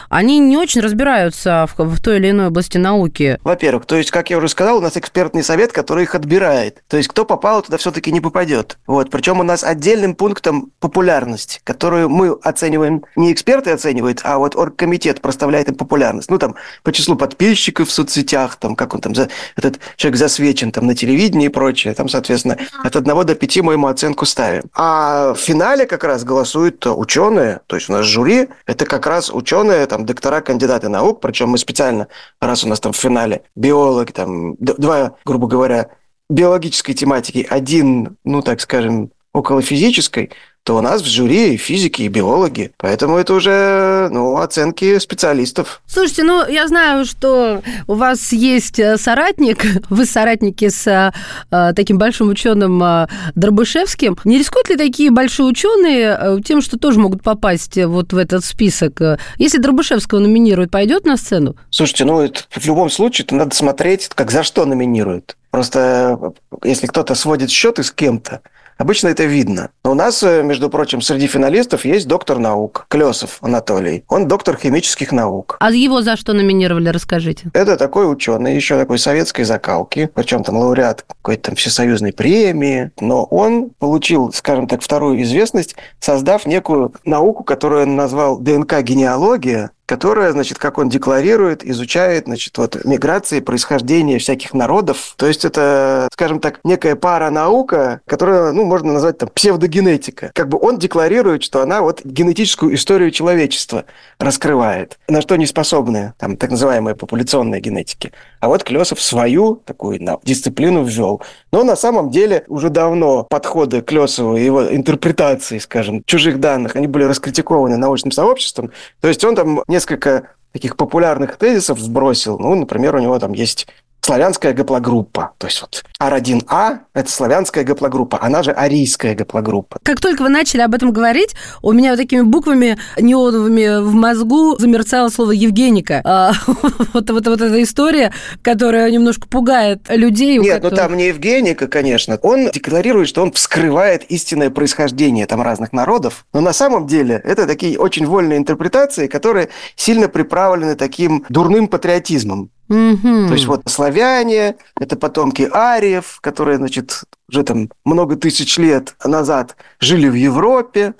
они 0.07 0.39
не 0.39 0.56
очень 0.56 0.81
разбираются 0.81 1.68
в, 1.75 1.83
в 1.83 2.01
той 2.01 2.18
или 2.18 2.30
иной 2.30 2.48
области 2.48 2.77
науки. 2.77 3.39
Во-первых, 3.44 3.86
то 3.86 3.95
есть, 3.95 4.12
как 4.12 4.30
я 4.30 4.38
уже 4.38 4.50
сказал, 4.50 4.77
у 4.77 4.81
нас 4.81 4.98
экспертный 4.98 5.44
совет, 5.44 5.71
который 5.71 6.04
их 6.04 6.13
отбирает. 6.13 6.83
То 6.88 6.98
есть, 6.98 7.10
кто 7.10 7.25
попал, 7.25 7.63
туда 7.63 7.77
все-таки 7.77 8.12
не 8.12 8.21
попадет. 8.21 8.77
Вот. 8.86 9.10
Причем 9.10 9.39
у 9.39 9.44
нас 9.44 9.63
отдельным 9.63 10.15
пунктом 10.15 10.72
популярность, 10.80 11.62
которую 11.63 12.10
мы 12.10 12.38
оцениваем, 12.44 13.04
не 13.15 13.33
эксперты 13.33 13.72
оценивают, 13.72 14.22
а 14.24 14.38
вот 14.38 14.56
оргкомитет 14.56 15.22
проставляет 15.22 15.69
им 15.69 15.75
популярность. 15.75 16.30
Ну, 16.30 16.38
там, 16.38 16.56
по 16.83 16.92
числу 16.92 17.15
подписчиков 17.15 17.89
в 17.89 17.92
соцсетях, 17.92 18.57
там, 18.57 18.75
как 18.75 18.94
он 18.94 19.01
там, 19.01 19.15
за, 19.15 19.30
этот 19.56 19.80
человек 19.95 20.19
засвечен 20.19 20.72
там 20.72 20.86
на 20.86 20.95
телевидении 20.95 21.48
и 21.48 21.50
прочее. 21.50 21.94
Там, 21.95 22.07
соответственно, 22.10 22.59
от 22.84 22.96
1 22.96 23.26
до 23.26 23.36
5 23.36 23.58
мы 23.62 23.74
ему 23.74 23.88
оценку 23.88 24.26
ставим. 24.26 24.64
А 24.74 25.34
в 25.34 25.38
финале 25.38 25.86
как 25.86 26.04
раз 26.04 26.24
голосуют 26.24 26.86
ученые, 26.86 27.62
то 27.68 27.76
есть 27.76 27.90
у 27.90 27.94
нас 27.94 28.06
жюри, 28.06 28.50
это 28.66 28.86
как 28.86 29.08
раз 29.08 29.30
ученые, 29.32 29.86
там, 29.86 30.06
доктора, 30.06 30.42
кандидаты 30.42 30.90
наук, 30.90 31.22
причем 31.22 31.50
мы 31.50 31.58
специально, 31.58 32.08
раз 32.42 32.64
у 32.64 32.68
нас 32.68 32.80
там 32.80 32.94
в 32.94 32.98
финале 32.98 33.44
биолог, 33.56 34.12
там, 34.12 34.56
два, 34.60 35.16
грубо 35.26 35.48
говоря, 35.48 35.90
биологической 36.30 36.94
тематики, 36.94 37.46
один, 37.50 38.18
ну, 38.24 38.42
так 38.42 38.62
скажем, 38.62 39.12
около 39.34 39.62
физической, 39.62 40.32
то 40.64 40.78
у 40.78 40.82
нас 40.82 41.02
в 41.02 41.06
жюри 41.06 41.56
и 41.56 41.58
физики, 41.58 42.04
и 42.04 42.08
биологи. 42.08 42.72
Поэтому 42.78 43.18
это 43.18 43.34
уже 43.34 44.10
ну, 44.12 44.38
оценки 44.38 45.00
специалистов. 45.00 45.82
Слушайте, 45.88 46.24
ну, 46.24 46.48
я 46.48 46.68
знаю, 46.68 47.06
что 47.06 47.62
у 47.88 47.94
вас 47.96 48.32
есть 48.32 48.80
э, 48.80 48.98
соратник, 48.98 49.66
вы 49.90 50.06
соратники 50.06 50.70
с 50.70 51.14
а, 51.52 51.74
таким 51.74 51.98
большим 51.98 52.30
ученым 52.30 52.82
а, 52.84 53.10
Дробышевским. 53.36 54.18
Не 54.26 54.38
рискуют 54.38 54.70
ли 54.70 54.76
такие 54.76 55.12
большие 55.12 55.46
ученые 55.46 56.42
тем, 56.44 56.62
что 56.62 56.78
тоже 56.78 57.00
могут 57.00 57.24
попасть 57.24 57.78
вот 57.84 58.14
в 58.14 58.18
этот 58.18 58.46
список? 58.46 59.02
Если 59.38 59.58
Дробышевского 59.58 60.20
номинируют, 60.20 60.72
пойдет 60.72 61.06
на 61.06 61.18
сцену? 61.18 61.56
Слушайте, 61.70 62.06
ну, 62.06 62.22
это, 62.22 62.42
в 62.50 62.66
любом 62.66 62.90
случае, 62.90 63.26
это 63.26 63.36
надо 63.36 63.56
смотреть, 63.56 64.10
как 64.14 64.32
за 64.32 64.44
что 64.44 64.66
номинируют. 64.66 65.36
Просто 65.52 66.34
если 66.64 66.88
кто-то 66.88 67.16
сводит 67.16 67.50
счеты 67.50 67.84
с 67.84 67.92
кем-то, 67.92 68.42
Обычно 68.80 69.10
это 69.10 69.26
видно. 69.26 69.72
Но 69.84 69.92
у 69.92 69.94
нас, 69.94 70.24
э, 70.24 70.42
между 70.42 70.70
прочим, 70.70 71.02
среди 71.02 71.28
финалистов 71.28 71.84
есть 71.84 72.08
доктор 72.08 72.40
наук 72.40 72.86
Клесов 72.88 73.40
Анатолий. 73.42 74.06
Он 74.08 74.26
доктор 74.26 74.58
химических 74.58 75.12
наук. 75.12 75.58
А 75.60 75.70
его 75.70 76.02
за 76.02 76.16
что 76.16 76.31
номинировали, 76.31 76.88
расскажите? 76.88 77.52
Это 77.54 77.76
такой 77.76 78.10
ученый, 78.10 78.56
еще 78.56 78.78
такой 78.78 78.98
советской 78.98 79.44
закалки, 79.44 80.10
причем 80.14 80.46
там 80.46 80.56
лауреат 80.56 81.04
какой-то 81.22 81.42
там 81.44 81.56
всесоюзной 81.56 82.14
премии. 82.14 82.92
Но 83.02 83.26
он 83.26 83.72
получил, 83.80 84.31
скажем 84.31 84.66
так, 84.66 84.82
вторую 84.82 85.22
известность, 85.24 85.75
создав 86.00 86.46
некую 86.46 86.94
науку, 87.04 87.44
которую 87.44 87.84
он 87.84 87.98
назвал 87.98 88.40
ДНК-генеалогия, 88.40 89.72
которая, 89.89 90.31
значит, 90.33 90.59
как 90.59 90.77
он 90.77 90.88
декларирует, 90.88 91.65
изучает, 91.65 92.25
значит, 92.25 92.56
вот 92.59 92.86
миграции, 92.86 93.39
происхождение 93.39 94.19
всяких 94.19 94.53
народов. 94.53 95.15
То 95.18 95.25
есть 95.25 95.45
это, 95.45 96.07
скажем 96.13 96.39
так, 96.39 96.59
некая 96.63 96.95
пара 96.95 97.31
наука, 97.31 98.00
которая, 98.06 98.51
ну, 98.51 98.65
можно 98.65 98.94
назвать 98.94 99.18
там 99.18 99.30
псевдогенетика. 99.33 100.30
Как 100.36 100.47
бы 100.47 100.59
он 100.62 100.77
декларирует, 100.77 101.41
что 101.41 101.63
она 101.63 101.81
вот 101.81 102.06
генетическую 102.06 102.75
историю 102.75 103.09
человечества 103.09 103.86
раскрывает, 104.19 105.00
на 105.07 105.21
что 105.21 105.36
не 105.38 105.47
способны 105.47 106.13
там 106.19 106.38
так 106.38 106.51
называемые 106.51 106.95
популяционные 106.95 107.59
генетики. 107.59 108.12
А 108.41 108.47
вот 108.47 108.63
Клесов 108.63 109.01
свою 109.01 109.56
такую 109.56 109.97
ну, 110.03 110.19
дисциплину 110.24 110.83
ввел. 110.83 111.24
Но 111.51 111.63
на 111.63 111.75
самом 111.75 112.12
деле 112.12 112.44
уже 112.47 112.69
давно 112.69 113.24
подходы 113.24 113.81
Клесова 113.81 114.38
и 114.38 114.45
его 114.45 114.71
интерпретации, 114.71 115.57
скажем, 115.57 116.03
чужих 116.06 116.39
данных, 116.39 116.75
они 116.75 116.86
были 116.86 117.06
раскритикованы 117.06 117.77
научным 117.77 118.12
сообществом. 118.12 118.71
То 119.01 119.07
есть 119.07 119.24
он 119.24 119.36
там 119.36 119.63
не 119.68 119.79
несколько 119.80 120.31
таких 120.52 120.76
популярных 120.76 121.38
тезисов 121.38 121.80
сбросил. 121.80 122.38
Ну, 122.38 122.54
например, 122.54 122.96
у 122.96 123.00
него 123.00 123.18
там 123.18 123.31
есть 123.31 123.68
славянская 124.01 124.54
гаплогруппа. 124.54 125.34
То 125.38 125.48
есть 125.48 125.62
вот 125.62 125.84
R1A– 126.01 126.80
это 126.94 127.12
славянская 127.12 127.63
гаплогруппа, 127.63 128.19
она 128.22 128.44
же 128.44 128.51
арийская 128.51 129.16
гаплогруппа. 129.16 129.80
Как 129.84 130.00
только 130.00 130.24
вы 130.24 130.30
начали 130.30 130.62
об 130.62 130.74
этом 130.74 130.92
говорить, 130.92 131.36
у 131.62 131.72
меня 131.74 131.92
вот 131.92 131.98
такими 131.98 132.22
буквами 132.22 132.78
неоновыми 132.98 133.81
в 133.81 133.94
мозгу 133.94 134.57
замерцало 134.57 135.10
слово 135.10 135.31
«Евгеника». 135.31 136.01
А, 136.04 136.34
вот, 136.94 137.10
вот, 137.10 137.28
вот 137.28 137.42
эта 137.42 137.62
история, 137.62 138.13
которая 138.42 138.90
немножко 138.92 139.28
пугает 139.28 139.81
людей. 139.90 140.38
Нет, 140.38 140.56
которых... 140.56 140.72
ну 140.72 140.78
там 140.78 140.98
не 140.98 141.07
Евгеника, 141.07 141.68
конечно. 141.68 142.18
Он 142.22 142.50
декларирует, 142.51 143.07
что 143.10 143.22
он 143.22 143.31
вскрывает 143.31 144.04
истинное 144.06 144.50
происхождение 144.50 145.25
там 145.25 145.42
разных 145.42 145.74
народов, 145.74 146.25
но 146.34 146.42
на 146.42 146.54
самом 146.54 146.88
деле 146.88 147.22
это 147.24 147.46
такие 147.46 147.78
очень 147.78 148.06
вольные 148.06 148.38
интерпретации, 148.38 149.07
которые 149.07 149.50
сильно 149.75 150.07
приправлены 150.07 150.75
таким 150.75 151.25
дурным 151.30 151.68
патриотизмом. 151.68 152.51
Угу. 152.70 153.28
То 153.28 153.34
есть 153.34 153.48
вот 153.48 153.64
славяне, 153.66 154.56
это 154.80 154.96
потомки 154.96 155.50
ариев, 155.52 156.20
которые, 156.22 156.58
значит, 156.58 157.04
уже 157.28 157.44
там 157.44 157.70
много 157.84 158.16
тысяч 158.16 158.58
лет 158.58 158.96
назад 159.04 159.56
жили 159.80 160.08
в 160.08 160.14
Европе, 160.14 160.94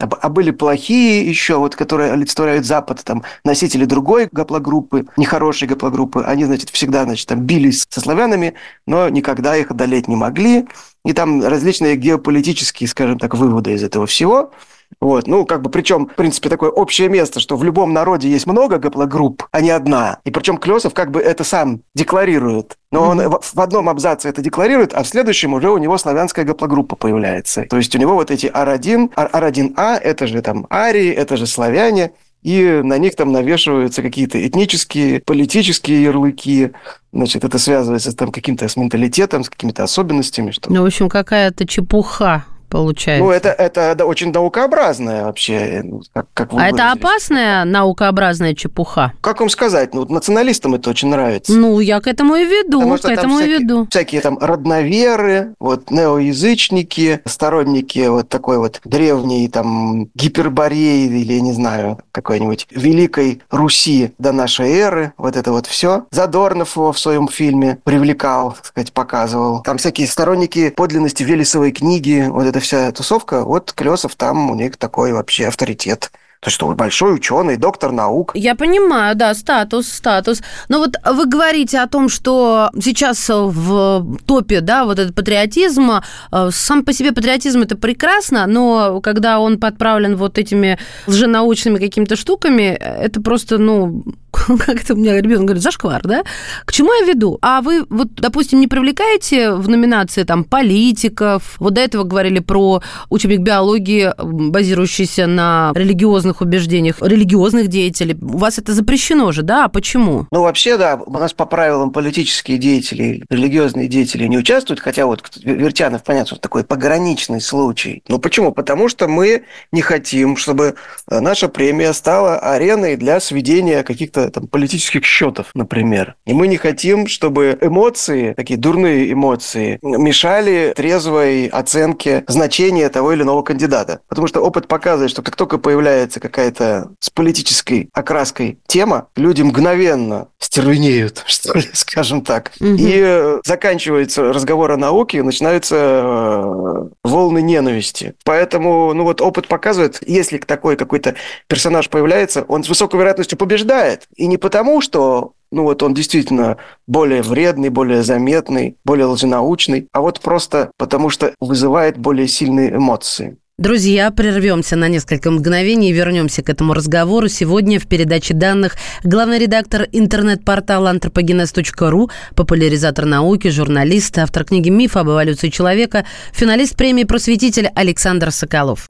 а, 0.00 0.08
а 0.20 0.28
были 0.28 0.50
плохие 0.50 1.26
еще, 1.26 1.58
вот, 1.58 1.76
которые 1.76 2.12
олицетворяют 2.12 2.66
Запад, 2.66 3.02
там, 3.04 3.22
носители 3.44 3.84
другой 3.84 4.28
гаплогруппы, 4.32 5.06
нехорошей 5.16 5.68
гаплогруппы, 5.68 6.22
они, 6.26 6.44
значит, 6.44 6.70
всегда, 6.70 7.04
значит, 7.04 7.28
там 7.28 7.40
бились 7.40 7.86
со 7.88 8.00
славянами, 8.00 8.54
но 8.86 9.08
никогда 9.08 9.56
их 9.56 9.70
одолеть 9.70 10.08
не 10.08 10.16
могли. 10.16 10.66
И 11.04 11.12
там 11.12 11.44
различные 11.44 11.96
геополитические, 11.96 12.88
скажем 12.88 13.18
так, 13.18 13.34
выводы 13.34 13.72
из 13.72 13.82
этого 13.82 14.06
всего– 14.06 14.52
вот, 15.00 15.26
ну, 15.26 15.44
как 15.44 15.62
бы, 15.62 15.70
причем, 15.70 16.06
в 16.06 16.14
принципе, 16.14 16.48
такое 16.48 16.70
общее 16.70 17.08
место, 17.08 17.40
что 17.40 17.56
в 17.56 17.64
любом 17.64 17.92
народе 17.92 18.28
есть 18.28 18.46
много 18.46 18.78
гаплогрупп, 18.78 19.44
а 19.50 19.60
не 19.60 19.70
одна. 19.70 20.20
И 20.24 20.30
причем 20.30 20.58
Клесов 20.58 20.94
как 20.94 21.10
бы 21.10 21.20
это 21.20 21.44
сам 21.44 21.82
декларирует. 21.94 22.76
Но 22.90 23.08
он 23.08 23.20
в 23.20 23.60
одном 23.60 23.88
абзаце 23.88 24.28
это 24.28 24.42
декларирует, 24.42 24.92
а 24.94 25.02
в 25.02 25.08
следующем 25.08 25.54
уже 25.54 25.70
у 25.70 25.78
него 25.78 25.98
славянская 25.98 26.44
гаплогруппа 26.44 26.96
появляется. 26.96 27.64
То 27.68 27.78
есть 27.78 27.94
у 27.94 27.98
него 27.98 28.14
вот 28.14 28.30
эти 28.30 28.46
R1, 28.46 29.14
R1A, 29.14 29.98
это 29.98 30.26
же 30.26 30.42
там 30.42 30.66
арии, 30.70 31.10
это 31.10 31.36
же 31.36 31.46
славяне, 31.46 32.12
и 32.42 32.80
на 32.82 32.98
них 32.98 33.14
там 33.14 33.32
навешиваются 33.32 34.02
какие-то 34.02 34.44
этнические, 34.46 35.20
политические 35.20 36.02
ярлыки. 36.02 36.72
Значит, 37.12 37.44
это 37.44 37.58
связывается 37.58 38.14
там 38.16 38.32
каким-то 38.32 38.68
с 38.68 38.76
менталитетом, 38.76 39.44
с 39.44 39.50
какими-то 39.50 39.84
особенностями. 39.84 40.50
Что... 40.50 40.72
Ну, 40.72 40.82
в 40.82 40.86
общем, 40.86 41.08
какая-то 41.08 41.66
чепуха 41.66 42.44
получается. 42.72 43.24
Ну, 43.24 43.30
это, 43.30 43.50
это 43.50 44.06
очень 44.06 44.32
наукообразное 44.32 45.24
вообще. 45.24 45.82
Ну, 45.84 46.02
как, 46.12 46.26
как 46.32 46.48
а 46.52 46.68
это 46.68 46.92
опасная 46.92 47.64
наукообразная 47.64 48.54
чепуха? 48.54 49.12
Как 49.20 49.40
вам 49.40 49.50
сказать? 49.50 49.94
Ну, 49.94 50.06
националистам 50.06 50.74
это 50.74 50.90
очень 50.90 51.08
нравится. 51.08 51.52
Ну, 51.52 51.80
я 51.80 52.00
к 52.00 52.06
этому 52.06 52.36
и 52.36 52.44
веду, 52.44 52.80
Потому 52.80 52.98
к 52.98 53.04
этому 53.04 53.36
всякие, 53.36 53.56
и 53.56 53.60
веду. 53.60 53.86
Всякие 53.90 54.20
там 54.22 54.38
родноверы, 54.38 55.54
вот 55.60 55.90
неоязычники, 55.90 57.20
сторонники 57.26 58.06
вот 58.08 58.28
такой 58.28 58.58
вот 58.58 58.80
древней 58.84 59.48
там 59.48 60.06
гипербореи 60.14 61.06
или, 61.06 61.38
не 61.40 61.52
знаю, 61.52 61.98
какой-нибудь 62.12 62.66
Великой 62.70 63.42
Руси 63.50 64.12
до 64.18 64.32
нашей 64.32 64.70
эры, 64.70 65.12
вот 65.18 65.36
это 65.36 65.52
вот 65.52 65.66
все. 65.66 66.06
Задорнов 66.10 66.76
его 66.76 66.92
в 66.92 66.98
своем 66.98 67.28
фильме 67.28 67.78
привлекал, 67.84 68.52
так 68.52 68.66
сказать, 68.66 68.92
показывал. 68.92 69.62
Там 69.62 69.76
всякие 69.76 70.06
сторонники 70.06 70.70
подлинности 70.70 71.22
Велесовой 71.22 71.72
книги, 71.72 72.26
вот 72.28 72.46
это 72.46 72.60
вся 72.62 72.90
тусовка, 72.92 73.44
вот 73.44 73.72
Клесов 73.72 74.14
там 74.16 74.50
у 74.50 74.54
них 74.54 74.76
такой 74.76 75.12
вообще 75.12 75.48
авторитет. 75.48 76.10
То 76.40 76.50
что 76.50 76.66
он 76.66 76.74
большой 76.74 77.14
ученый, 77.14 77.56
доктор 77.56 77.92
наук. 77.92 78.32
Я 78.34 78.56
понимаю, 78.56 79.14
да, 79.14 79.32
статус, 79.32 79.86
статус. 79.86 80.42
Но 80.68 80.78
вот 80.78 80.96
вы 81.06 81.26
говорите 81.26 81.78
о 81.78 81.86
том, 81.86 82.08
что 82.08 82.68
сейчас 82.82 83.28
в 83.28 84.18
топе, 84.26 84.60
да, 84.60 84.84
вот 84.84 84.98
этот 84.98 85.14
патриотизм, 85.14 86.00
э, 86.32 86.50
сам 86.50 86.84
по 86.84 86.92
себе 86.92 87.12
патриотизм 87.12 87.60
это 87.60 87.76
прекрасно, 87.76 88.46
но 88.48 89.00
когда 89.00 89.38
он 89.38 89.60
подправлен 89.60 90.16
вот 90.16 90.36
этими 90.36 90.80
лженаучными 91.06 91.78
какими-то 91.78 92.16
штуками, 92.16 92.76
это 92.76 93.20
просто, 93.20 93.58
ну, 93.58 94.02
как 94.66 94.82
это 94.82 94.94
у 94.94 94.96
меня 94.96 95.20
ребенок 95.20 95.44
говорит, 95.44 95.62
зашквар, 95.62 96.02
да? 96.02 96.24
К 96.64 96.72
чему 96.72 96.92
я 96.92 97.06
веду? 97.06 97.38
А 97.42 97.60
вы, 97.60 97.84
вот, 97.88 98.08
допустим, 98.14 98.60
не 98.60 98.66
привлекаете 98.66 99.52
в 99.52 99.68
номинации 99.68 100.24
там 100.24 100.44
политиков? 100.44 101.56
Вот 101.58 101.74
до 101.74 101.80
этого 101.80 102.04
говорили 102.04 102.40
про 102.40 102.82
учебник 103.10 103.40
биологии, 103.40 104.12
базирующийся 104.18 105.26
на 105.26 105.72
религиозных 105.74 106.40
убеждениях, 106.40 106.96
религиозных 107.00 107.68
деятелей. 107.68 108.16
У 108.20 108.38
вас 108.38 108.58
это 108.58 108.72
запрещено 108.72 109.32
же, 109.32 109.42
да? 109.42 109.64
А 109.64 109.68
почему? 109.68 110.26
Ну, 110.30 110.42
вообще, 110.42 110.76
да, 110.76 110.96
у 111.04 111.12
нас 111.12 111.32
по 111.32 111.46
правилам 111.46 111.90
политические 111.90 112.58
деятели, 112.58 113.24
религиозные 113.28 113.88
деятели 113.88 114.26
не 114.26 114.38
участвуют, 114.38 114.80
хотя 114.80 115.06
вот 115.06 115.22
Вертянов, 115.42 116.02
понятно, 116.02 116.38
такой 116.38 116.64
пограничный 116.64 117.40
случай. 117.40 118.02
Ну, 118.08 118.18
почему? 118.18 118.52
Потому 118.52 118.88
что 118.88 119.08
мы 119.08 119.44
не 119.72 119.82
хотим, 119.82 120.36
чтобы 120.36 120.74
наша 121.08 121.48
премия 121.48 121.92
стала 121.92 122.38
ареной 122.38 122.96
для 122.96 123.20
сведения 123.20 123.82
каких-то 123.82 124.21
там, 124.30 124.46
политических 124.46 125.04
счетов, 125.04 125.46
например. 125.54 126.16
И 126.26 126.32
мы 126.32 126.46
не 126.46 126.56
хотим, 126.56 127.06
чтобы 127.06 127.58
эмоции, 127.60 128.34
такие 128.34 128.58
дурные 128.58 129.12
эмоции, 129.12 129.78
мешали 129.82 130.72
трезвой 130.76 131.46
оценке 131.46 132.24
значения 132.28 132.88
того 132.88 133.12
или 133.12 133.22
иного 133.22 133.42
кандидата. 133.42 134.00
Потому 134.08 134.26
что 134.26 134.40
опыт 134.40 134.68
показывает, 134.68 135.10
что 135.10 135.22
как 135.22 135.36
только 135.36 135.58
появляется 135.58 136.20
какая-то 136.20 136.90
с 137.00 137.10
политической 137.10 137.88
окраской 137.92 138.58
тема, 138.66 139.08
люди 139.16 139.42
мгновенно 139.42 140.28
стервенеют, 140.38 141.22
что 141.26 141.54
ли, 141.54 141.68
скажем 141.72 142.22
так. 142.22 142.52
Угу. 142.60 142.76
И 142.78 143.38
заканчивается 143.44 144.32
разговор 144.32 144.72
о 144.72 144.76
науке, 144.76 145.22
начинаются 145.22 145.76
э, 145.76 146.88
волны 147.04 147.42
ненависти. 147.42 148.14
Поэтому, 148.24 148.92
ну 148.92 149.04
вот 149.04 149.20
опыт 149.20 149.48
показывает, 149.48 149.98
если 150.06 150.38
такой 150.38 150.76
какой-то 150.76 151.14
персонаж 151.46 151.88
появляется, 151.88 152.44
он 152.48 152.64
с 152.64 152.68
высокой 152.68 152.98
вероятностью 153.00 153.38
побеждает. 153.38 154.08
И 154.16 154.26
не 154.26 154.36
потому, 154.36 154.80
что 154.80 155.32
ну 155.52 155.64
вот 155.64 155.82
он 155.82 155.94
действительно 155.94 156.56
более 156.86 157.22
вредный, 157.22 157.68
более 157.68 158.02
заметный, 158.02 158.76
более 158.84 159.06
лженаучный, 159.06 159.86
а 159.92 160.00
вот 160.00 160.20
просто 160.20 160.72
потому, 160.78 161.10
что 161.10 161.34
вызывает 161.40 161.98
более 161.98 162.26
сильные 162.26 162.74
эмоции. 162.74 163.36
Друзья, 163.58 164.10
прервемся 164.10 164.76
на 164.76 164.88
несколько 164.88 165.30
мгновений 165.30 165.90
и 165.90 165.92
вернемся 165.92 166.42
к 166.42 166.48
этому 166.48 166.72
разговору. 166.72 167.28
Сегодня 167.28 167.78
в 167.78 167.86
передаче 167.86 168.32
данных 168.32 168.76
главный 169.04 169.38
редактор 169.38 169.86
интернет-портала 169.92 170.88
антропогенез.ру, 170.90 172.10
популяризатор 172.34 173.04
науки, 173.04 173.48
журналист, 173.48 174.18
автор 174.18 174.44
книги 174.44 174.70
«Миф 174.70 174.96
об 174.96 175.08
эволюции 175.08 175.50
человека», 175.50 176.06
финалист 176.32 176.76
премии 176.76 177.04
«Просветитель» 177.04 177.68
Александр 177.76 178.32
Соколов. 178.32 178.86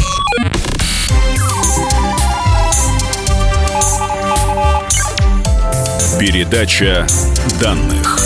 Передача 6.23 7.05
данных. 7.61 8.22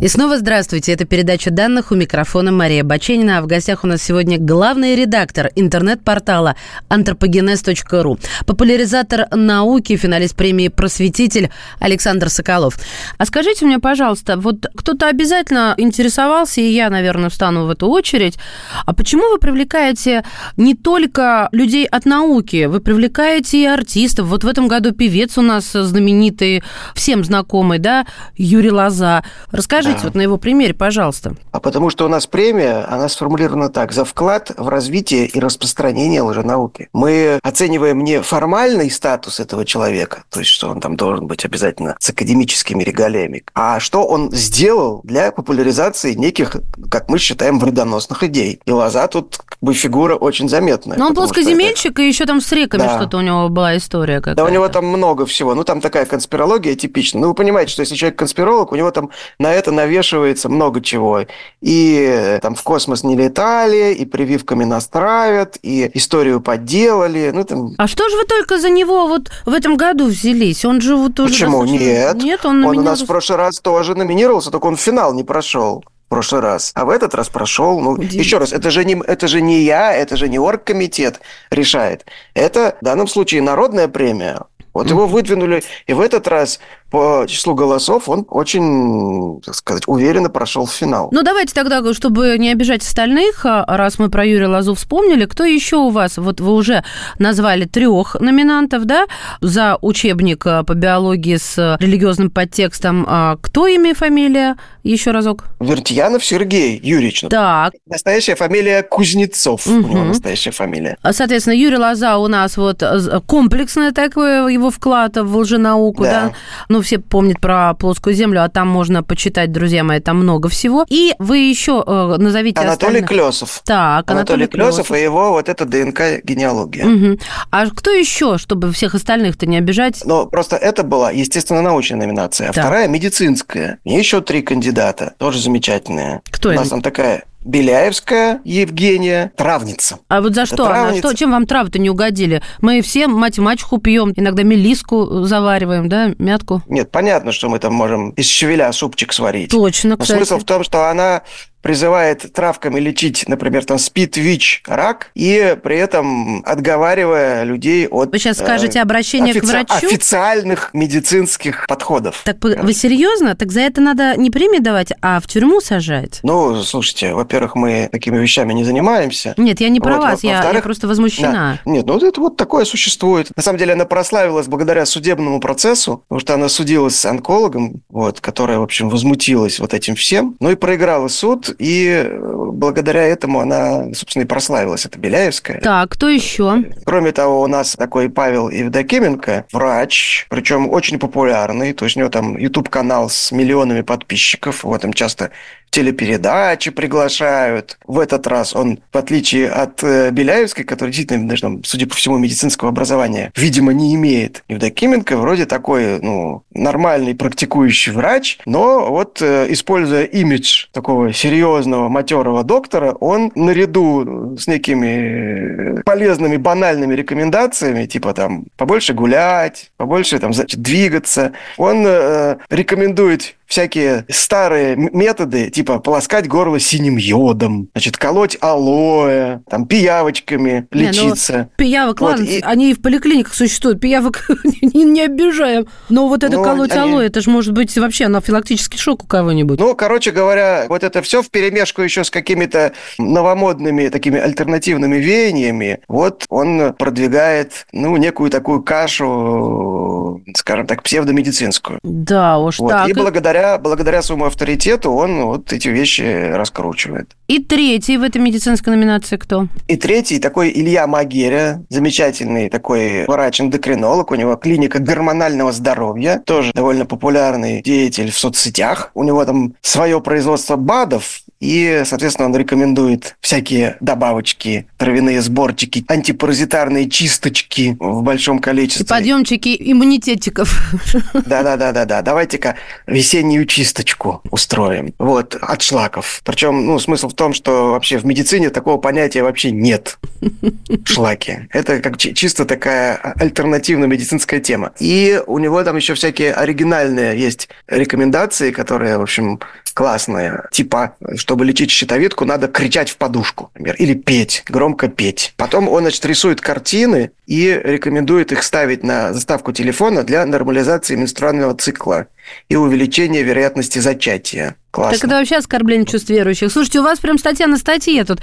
И 0.00 0.06
снова 0.06 0.38
здравствуйте. 0.38 0.92
Это 0.92 1.06
передача 1.06 1.50
данных 1.50 1.90
у 1.90 1.96
микрофона 1.96 2.52
Мария 2.52 2.84
Баченина. 2.84 3.38
А 3.38 3.42
в 3.42 3.48
гостях 3.48 3.82
у 3.82 3.88
нас 3.88 4.00
сегодня 4.00 4.38
главный 4.38 4.94
редактор 4.94 5.50
интернет-портала 5.56 6.54
антропогенез.ру, 6.88 8.16
популяризатор 8.46 9.26
науки, 9.32 9.96
финалист 9.96 10.36
премии 10.36 10.68
«Просветитель» 10.68 11.50
Александр 11.80 12.30
Соколов. 12.30 12.78
А 13.18 13.26
скажите 13.26 13.66
мне, 13.66 13.80
пожалуйста, 13.80 14.36
вот 14.36 14.66
кто-то 14.72 15.08
обязательно 15.08 15.74
интересовался, 15.76 16.60
и 16.60 16.70
я, 16.70 16.90
наверное, 16.90 17.28
встану 17.28 17.66
в 17.66 17.70
эту 17.70 17.88
очередь, 17.88 18.38
а 18.86 18.94
почему 18.94 19.28
вы 19.30 19.38
привлекаете 19.38 20.24
не 20.56 20.76
только 20.76 21.48
людей 21.50 21.86
от 21.86 22.06
науки, 22.06 22.66
вы 22.66 22.78
привлекаете 22.78 23.62
и 23.62 23.66
артистов. 23.66 24.28
Вот 24.28 24.44
в 24.44 24.46
этом 24.46 24.68
году 24.68 24.92
певец 24.92 25.36
у 25.38 25.42
нас 25.42 25.72
знаменитый, 25.72 26.62
всем 26.94 27.24
знакомый, 27.24 27.80
да, 27.80 28.06
Юрий 28.36 28.70
Лоза. 28.70 29.24
Расскажите, 29.50 29.87
Расскажите 29.88 30.02
да. 30.02 30.08
вот 30.08 30.14
на 30.14 30.22
его 30.22 30.36
примере, 30.36 30.74
пожалуйста. 30.74 31.34
А 31.52 31.60
потому 31.60 31.90
что 31.90 32.04
у 32.04 32.08
нас 32.08 32.26
премия, 32.26 32.86
она 32.88 33.08
сформулирована 33.08 33.68
так, 33.68 33.92
за 33.92 34.04
вклад 34.04 34.52
в 34.56 34.68
развитие 34.68 35.26
и 35.26 35.40
распространение 35.40 36.22
лженауки. 36.22 36.88
Мы 36.92 37.38
оцениваем 37.42 38.02
не 38.04 38.22
формальный 38.22 38.90
статус 38.90 39.40
этого 39.40 39.64
человека, 39.64 40.24
то 40.30 40.40
есть 40.40 40.50
что 40.50 40.68
он 40.68 40.80
там 40.80 40.96
должен 40.96 41.26
быть 41.26 41.44
обязательно 41.44 41.96
с 41.98 42.10
академическими 42.10 42.82
регалиями, 42.82 43.44
а 43.54 43.80
что 43.80 44.04
он 44.04 44.32
сделал 44.32 45.00
для 45.04 45.30
популяризации 45.32 46.14
неких, 46.14 46.56
как 46.90 47.08
мы 47.08 47.18
считаем, 47.18 47.58
вредоносных 47.58 48.22
идей. 48.24 48.60
И 48.64 48.70
Лоза 48.70 49.06
тут 49.08 49.38
как 49.38 49.58
бы 49.60 49.74
фигура 49.74 50.16
очень 50.16 50.48
заметная. 50.48 50.98
Но 50.98 51.08
он 51.08 51.14
плоскоземельщик, 51.14 51.92
это... 51.92 52.02
и 52.02 52.08
еще 52.08 52.26
там 52.26 52.40
с 52.40 52.50
реками 52.52 52.82
да. 52.82 52.96
что-то 52.96 53.18
у 53.18 53.20
него 53.20 53.48
была 53.48 53.76
история 53.76 54.18
какая-то. 54.18 54.42
Да, 54.42 54.44
у 54.44 54.52
него 54.52 54.68
там 54.68 54.86
много 54.86 55.26
всего. 55.26 55.54
Ну, 55.54 55.64
там 55.64 55.80
такая 55.80 56.06
конспирология 56.06 56.74
типичная. 56.74 57.22
Ну, 57.22 57.28
вы 57.28 57.34
понимаете, 57.34 57.72
что 57.72 57.82
если 57.82 57.94
человек 57.94 58.18
конспиролог, 58.18 58.72
у 58.72 58.76
него 58.76 58.90
там 58.90 59.10
на 59.38 59.52
это 59.52 59.70
навешивается 59.78 60.48
много 60.48 60.80
чего. 60.80 61.24
И 61.60 62.06
э, 62.08 62.40
там 62.40 62.54
в 62.54 62.62
космос 62.62 63.04
не 63.04 63.16
летали, 63.16 63.94
и 63.94 64.04
прививками 64.04 64.64
нас 64.64 64.86
травят, 64.88 65.56
и 65.62 65.90
историю 65.94 66.40
подделали. 66.40 67.30
Ну, 67.32 67.44
там... 67.44 67.74
А 67.78 67.86
что 67.86 68.08
же 68.08 68.16
вы 68.16 68.24
только 68.24 68.58
за 68.58 68.70
него 68.70 69.06
вот 69.06 69.30
в 69.46 69.52
этом 69.52 69.76
году 69.76 70.06
взялись? 70.06 70.64
Он 70.64 70.80
же 70.80 70.96
вот 70.96 71.18
уже... 71.20 71.32
Почему? 71.32 71.62
Достаточно... 71.62 71.84
Нет. 71.84 72.16
Нет, 72.16 72.44
он, 72.44 72.64
он 72.64 72.78
у 72.78 72.82
нас 72.82 73.02
в 73.02 73.06
прошлый 73.06 73.38
раз 73.38 73.60
тоже 73.60 73.94
номинировался, 73.94 74.50
только 74.50 74.66
он 74.66 74.76
в 74.76 74.80
финал 74.80 75.14
не 75.14 75.24
прошел 75.24 75.84
в 76.06 76.08
прошлый 76.08 76.40
раз, 76.40 76.72
а 76.74 76.84
в 76.84 76.90
этот 76.90 77.14
раз 77.14 77.28
прошел. 77.28 77.80
Ну, 77.80 77.96
еще 78.00 78.38
раз, 78.38 78.52
это 78.52 78.70
же, 78.70 78.84
не, 78.84 79.00
это 79.06 79.28
же 79.28 79.42
не 79.42 79.60
я, 79.60 79.92
это 79.94 80.16
же 80.16 80.28
не 80.28 80.38
оргкомитет 80.38 81.20
решает. 81.50 82.06
Это 82.34 82.76
в 82.80 82.84
данном 82.84 83.08
случае 83.08 83.42
народная 83.42 83.88
премия. 83.88 84.40
Вот 84.78 84.88
его 84.88 85.08
выдвинули, 85.08 85.64
и 85.88 85.92
в 85.92 86.00
этот 86.00 86.28
раз 86.28 86.60
по 86.90 87.26
числу 87.28 87.54
голосов 87.54 88.08
он 88.08 88.24
очень, 88.30 89.40
так 89.44 89.54
сказать, 89.54 89.82
уверенно 89.86 90.30
прошел 90.30 90.66
в 90.66 90.72
финал. 90.72 91.08
Ну, 91.12 91.22
давайте 91.22 91.52
тогда, 91.52 91.82
чтобы 91.92 92.36
не 92.38 92.50
обижать 92.50 92.82
остальных, 92.82 93.44
а, 93.44 93.64
раз 93.66 93.98
мы 93.98 94.08
про 94.08 94.24
Юрия 94.24 94.46
Лазу 94.46 94.74
вспомнили, 94.74 95.26
кто 95.26 95.44
еще 95.44 95.76
у 95.76 95.90
вас? 95.90 96.16
Вот 96.16 96.40
вы 96.40 96.54
уже 96.54 96.84
назвали 97.18 97.64
трех 97.64 98.14
номинантов, 98.20 98.84
да, 98.84 99.06
за 99.40 99.78
учебник 99.82 100.46
а, 100.46 100.62
по 100.62 100.74
биологии 100.74 101.36
с 101.36 101.76
религиозным 101.80 102.30
подтекстом. 102.30 103.04
А 103.08 103.36
кто 103.42 103.66
имя 103.66 103.90
и 103.90 103.94
фамилия? 103.94 104.56
Еще 104.84 105.10
разок. 105.10 105.44
Вертьянов 105.60 106.24
Сергей 106.24 106.80
Юрьевич. 106.82 107.24
Так. 107.28 107.74
Настоящая 107.84 108.36
фамилия 108.36 108.82
Кузнецов. 108.82 109.66
Угу. 109.66 109.76
У 109.76 109.88
него 109.88 110.04
настоящая 110.04 110.52
фамилия. 110.52 110.96
Соответственно, 111.10 111.54
Юрий 111.54 111.76
Лоза 111.76 112.16
у 112.16 112.28
нас 112.28 112.56
вот 112.56 112.82
комплексный 113.26 113.92
такой 113.92 114.50
его 114.54 114.67
вклад 114.70 115.16
в 115.16 115.36
лженауку, 115.36 116.04
да? 116.04 116.28
да? 116.28 116.32
Ну, 116.68 116.80
все 116.82 116.98
помнят 116.98 117.40
про 117.40 117.74
плоскую 117.74 118.14
землю, 118.14 118.42
а 118.44 118.48
там 118.48 118.68
можно 118.68 119.02
почитать, 119.02 119.52
друзья 119.52 119.84
мои, 119.84 120.00
там 120.00 120.18
много 120.18 120.48
всего. 120.48 120.84
И 120.88 121.14
вы 121.18 121.38
еще 121.38 121.82
э, 121.86 122.16
назовите 122.18 122.60
Анатолий 122.60 123.00
остальных... 123.00 123.08
Клесов. 123.08 123.62
Так, 123.64 124.10
Анатолий, 124.10 124.44
Анатолий 124.44 124.46
Клесов, 124.46 124.88
Клесов 124.88 124.96
и 124.96 125.02
его 125.02 125.30
вот 125.30 125.48
эта 125.48 125.64
ДНК 125.64 126.24
генеалогия. 126.24 126.86
Угу. 126.86 127.18
А 127.50 127.66
кто 127.70 127.90
еще, 127.90 128.38
чтобы 128.38 128.72
всех 128.72 128.94
остальных-то 128.94 129.46
не 129.46 129.56
обижать? 129.56 130.02
Ну, 130.04 130.26
просто 130.26 130.56
это 130.56 130.82
была, 130.82 131.10
естественно, 131.10 131.62
научная 131.62 131.98
номинация, 131.98 132.50
а 132.50 132.52
так. 132.52 132.64
вторая 132.64 132.88
медицинская. 132.88 133.78
И 133.84 133.92
еще 133.94 134.20
три 134.20 134.42
кандидата, 134.42 135.14
тоже 135.18 135.40
замечательные. 135.40 136.22
Кто 136.30 136.50
У 136.50 136.52
нас 136.52 136.68
там 136.68 136.82
такая 136.82 137.24
Беляевская 137.44 138.40
Евгения, 138.44 139.32
травница. 139.36 139.98
А 140.08 140.20
вот 140.20 140.34
за 140.34 140.46
что 140.46 140.66
она? 140.66 140.94
Что, 140.96 141.14
чем 141.14 141.30
вам 141.30 141.46
травы-то 141.46 141.78
не 141.78 141.88
угодили? 141.88 142.42
Мы 142.60 142.82
все 142.82 143.06
мать 143.06 143.38
мачеху 143.38 143.78
пьем, 143.78 144.12
иногда 144.16 144.42
мелиску 144.42 145.24
завариваем, 145.24 145.88
да, 145.88 146.10
мятку? 146.18 146.62
Нет, 146.68 146.90
понятно, 146.90 147.32
что 147.32 147.48
мы 147.48 147.58
там 147.58 147.74
можем 147.74 148.10
из 148.10 148.26
щавеля 148.26 148.72
супчик 148.72 149.12
сварить. 149.12 149.50
Точно, 149.50 149.90
Но 149.90 149.96
кстати. 149.96 150.18
смысл 150.18 150.38
в 150.38 150.44
том, 150.44 150.64
что 150.64 150.90
она 150.90 151.22
призывает 151.62 152.32
травками 152.32 152.80
лечить, 152.80 153.24
например, 153.28 153.64
там 153.64 153.78
СПИД, 153.78 154.16
ВИЧ, 154.16 154.62
рак, 154.66 155.10
и 155.14 155.56
при 155.62 155.76
этом 155.76 156.42
отговаривая 156.44 157.44
людей 157.44 157.86
от... 157.88 158.12
Вы 158.12 158.18
сейчас 158.18 158.38
скажете 158.38 158.78
э, 158.78 158.82
обращение 158.82 159.32
офици... 159.32 159.46
к 159.46 159.50
врачу? 159.50 159.86
Официальных 159.86 160.70
медицинских 160.72 161.66
подходов. 161.66 162.22
Так 162.24 162.36
вы 162.42 162.72
серьезно? 162.72 163.34
Так 163.34 163.52
за 163.52 163.60
это 163.60 163.80
надо 163.80 164.16
не 164.16 164.30
премии 164.30 164.60
давать, 164.60 164.92
а 165.02 165.20
в 165.20 165.26
тюрьму 165.26 165.60
сажать? 165.60 166.20
Ну, 166.22 166.62
слушайте, 166.62 167.14
во-первых, 167.14 167.54
мы 167.54 167.88
такими 167.90 168.18
вещами 168.18 168.52
не 168.52 168.64
занимаемся. 168.64 169.34
Нет, 169.36 169.60
я 169.60 169.68
не 169.68 169.80
про 169.80 169.96
вот, 169.96 170.02
вас, 170.02 170.24
я, 170.24 170.50
я 170.50 170.62
просто 170.62 170.86
возмущена. 170.86 171.58
Да. 171.64 171.70
Нет, 171.70 171.86
ну 171.86 171.94
вот 171.94 172.02
это 172.02 172.20
вот 172.20 172.36
такое 172.36 172.64
существует. 172.64 173.30
На 173.36 173.42
самом 173.42 173.58
деле 173.58 173.72
она 173.72 173.84
прославилась 173.84 174.46
благодаря 174.46 174.86
судебному 174.86 175.40
процессу, 175.40 176.04
потому 176.08 176.20
что 176.20 176.34
она 176.34 176.48
судилась 176.48 176.96
с 176.96 177.04
онкологом, 177.06 177.82
вот, 177.88 178.20
которая, 178.20 178.58
в 178.58 178.62
общем, 178.62 178.88
возмутилась 178.88 179.58
вот 179.58 179.74
этим 179.74 179.94
всем, 179.94 180.36
ну 180.40 180.50
и 180.50 180.54
проиграла 180.54 181.08
суд, 181.08 181.47
Вот, 181.48 181.56
и 181.58 182.10
благодаря 182.52 183.02
этому 183.02 183.40
она, 183.40 183.92
собственно, 183.94 184.24
и 184.24 184.26
прославилась, 184.26 184.86
это 184.86 184.98
Беляевская. 184.98 185.60
Так, 185.60 185.90
кто 185.90 186.08
еще? 186.08 186.64
Кроме 186.84 187.12
того, 187.12 187.42
у 187.42 187.46
нас 187.46 187.74
такой 187.76 188.08
Павел 188.08 188.48
Евдокименко, 188.48 189.46
врач, 189.52 190.26
причем 190.28 190.70
очень 190.70 190.98
популярный, 190.98 191.72
то 191.72 191.84
есть 191.84 191.96
у 191.96 192.00
него 192.00 192.10
там 192.10 192.36
YouTube-канал 192.36 193.10
с 193.10 193.32
миллионами 193.32 193.82
подписчиков, 193.82 194.64
вот 194.64 194.84
им 194.84 194.92
часто 194.92 195.30
телепередачи 195.70 196.70
приглашают. 196.70 197.78
В 197.86 197.98
этот 197.98 198.26
раз 198.26 198.54
он, 198.54 198.80
в 198.92 198.96
отличие 198.96 199.48
от 199.48 199.82
э, 199.82 200.10
Беляевской, 200.10 200.64
которая 200.64 200.92
действительно, 200.92 201.28
даже, 201.28 201.42
там, 201.42 201.64
судя 201.64 201.86
по 201.86 201.94
всему, 201.94 202.18
медицинского 202.18 202.70
образования, 202.70 203.32
видимо, 203.36 203.72
не 203.72 203.94
имеет. 203.94 204.44
Евдокименко 204.48 205.16
вроде 205.16 205.46
такой, 205.46 206.00
ну, 206.00 206.42
нормальный 206.52 207.14
практикующий 207.14 207.92
врач, 207.92 208.38
но 208.46 208.90
вот 208.90 209.20
э, 209.22 209.46
используя 209.50 210.04
имидж 210.04 210.66
такого 210.72 211.12
серьезного, 211.12 211.88
матерого 211.88 212.44
доктора, 212.44 212.92
он 212.92 213.32
наряду 213.34 214.36
с 214.38 214.46
некими 214.46 215.82
полезными, 215.82 216.36
банальными 216.36 216.94
рекомендациями, 216.94 217.86
типа 217.86 218.14
там 218.14 218.44
побольше 218.56 218.94
гулять, 218.94 219.70
побольше 219.76 220.18
там 220.18 220.32
значит, 220.32 220.60
двигаться, 220.60 221.32
он 221.56 221.84
э, 221.86 222.36
рекомендует 222.50 223.36
всякие 223.48 224.04
старые 224.10 224.76
методы, 224.76 225.50
типа 225.50 225.78
полоскать 225.80 226.28
горло 226.28 226.60
синим 226.60 226.96
йодом, 226.98 227.68
значит, 227.72 227.96
колоть 227.96 228.36
алоэ, 228.40 229.40
там, 229.48 229.66
пиявочками 229.66 230.68
лечиться. 230.70 231.32
Не, 231.32 231.38
ну, 231.38 231.50
пиявок, 231.56 232.00
вот, 232.00 232.10
ладно, 232.10 232.24
и... 232.24 232.40
они 232.42 232.70
и 232.70 232.74
в 232.74 232.82
поликлиниках 232.82 233.34
существуют, 233.34 233.80
пиявок 233.80 234.28
не, 234.62 234.84
не 234.84 235.00
обижаем. 235.00 235.66
Но 235.88 236.08
вот 236.08 236.22
это 236.22 236.36
ну, 236.36 236.44
колоть 236.44 236.72
они... 236.72 236.92
алоэ, 236.92 237.06
это 237.06 237.22
же 237.22 237.30
может 237.30 237.54
быть 237.54 237.76
вообще 237.76 238.04
анафилактический 238.04 238.78
шок 238.78 239.04
у 239.04 239.06
кого-нибудь. 239.06 239.58
Ну, 239.58 239.74
короче 239.74 240.10
говоря, 240.10 240.66
вот 240.68 240.84
это 240.84 241.00
все 241.00 241.22
в 241.22 241.30
перемешку 241.30 241.80
еще 241.82 242.04
с 242.04 242.10
какими-то 242.10 242.72
новомодными 242.98 243.88
такими 243.88 244.20
альтернативными 244.20 244.96
веяниями. 244.96 245.80
Вот 245.88 246.26
он 246.28 246.74
продвигает, 246.74 247.66
ну, 247.72 247.96
некую 247.96 248.30
такую 248.30 248.62
кашу, 248.62 250.22
скажем 250.36 250.66
так, 250.66 250.82
псевдомедицинскую. 250.82 251.78
Да 251.82 252.38
уж 252.38 252.58
вот. 252.58 252.70
так. 252.70 252.88
И 252.88 252.92
благодаря 252.92 253.37
благодаря, 253.38 253.58
благодаря 253.58 254.02
своему 254.02 254.26
авторитету 254.26 254.90
он 254.90 255.24
вот 255.24 255.52
эти 255.52 255.68
вещи 255.68 256.30
раскручивает. 256.32 257.16
И 257.28 257.38
третий 257.38 257.96
в 257.96 258.02
этой 258.02 258.20
медицинской 258.20 258.74
номинации 258.74 259.16
кто? 259.16 259.48
И 259.66 259.76
третий 259.76 260.18
такой 260.18 260.50
Илья 260.50 260.86
Магеря, 260.86 261.62
замечательный 261.68 262.48
такой 262.48 263.06
врач-эндокринолог. 263.06 264.10
У 264.10 264.14
него 264.14 264.36
клиника 264.36 264.78
гормонального 264.78 265.52
здоровья, 265.52 266.22
тоже 266.24 266.52
довольно 266.54 266.86
популярный 266.86 267.62
деятель 267.62 268.10
в 268.10 268.18
соцсетях. 268.18 268.90
У 268.94 269.04
него 269.04 269.24
там 269.24 269.54
свое 269.60 270.00
производство 270.00 270.56
БАДов, 270.56 271.20
и, 271.40 271.82
соответственно, 271.84 272.28
он 272.28 272.36
рекомендует 272.36 273.16
всякие 273.20 273.76
добавочки, 273.80 274.66
травяные 274.76 275.22
сборчики, 275.22 275.84
антипаразитарные 275.88 276.90
чисточки 276.90 277.76
в 277.78 278.02
большом 278.02 278.40
количестве. 278.40 278.84
И 278.84 278.88
подъемчики 278.88 279.56
иммунитетиков. 279.58 280.72
Да-да-да-да-да. 281.14 282.02
Давайте-ка 282.02 282.56
весеннюю 282.86 283.46
чисточку 283.46 284.20
устроим. 284.30 284.94
Вот, 284.98 285.36
от 285.40 285.62
шлаков. 285.62 286.22
Причем, 286.24 286.66
ну, 286.66 286.78
смысл 286.78 287.08
в 287.08 287.14
том, 287.14 287.32
что 287.32 287.70
вообще 287.70 287.98
в 287.98 288.04
медицине 288.04 288.50
такого 288.50 288.78
понятия 288.78 289.22
вообще 289.22 289.50
нет. 289.50 289.98
Шлаки. 290.84 291.48
Это 291.50 291.80
как 291.80 291.98
чисто 291.98 292.44
такая 292.44 292.96
альтернативная 292.96 293.86
медицинская 293.86 294.40
тема. 294.40 294.72
И 294.80 295.20
у 295.26 295.38
него 295.38 295.62
там 295.62 295.76
еще 295.76 295.94
всякие 295.94 296.32
оригинальные 296.32 297.18
есть 297.18 297.48
рекомендации, 297.68 298.50
которые, 298.50 298.98
в 298.98 299.02
общем, 299.02 299.40
классные. 299.78 300.48
Типа, 300.50 300.96
чтобы 301.14 301.44
лечить 301.44 301.70
щитовидку, 301.70 302.24
надо 302.24 302.48
кричать 302.48 302.90
в 302.90 302.96
подушку, 302.96 303.52
например, 303.54 303.76
или 303.76 303.94
петь, 303.94 304.42
громко 304.48 304.88
петь. 304.88 305.34
Потом 305.36 305.68
он, 305.68 305.84
значит, 305.84 306.04
рисует 306.04 306.40
картины 306.40 307.12
и 307.28 307.60
рекомендует 307.62 308.32
их 308.32 308.42
ставить 308.42 308.82
на 308.82 309.12
заставку 309.12 309.52
телефона 309.52 310.02
для 310.02 310.24
нормализации 310.24 310.96
менструального 310.96 311.54
цикла 311.54 312.06
и 312.48 312.56
увеличения 312.56 313.22
вероятности 313.22 313.80
зачатия. 313.80 314.56
Классно. 314.70 314.98
Так 314.98 315.04
это 315.06 315.16
вообще 315.16 315.36
оскорбление 315.36 315.86
чувств 315.86 316.10
верующих. 316.10 316.52
Слушайте, 316.52 316.80
у 316.80 316.82
вас 316.82 316.98
прям 316.98 317.18
статья 317.18 317.46
на 317.46 317.56
статье 317.56 318.04
тут. 318.04 318.20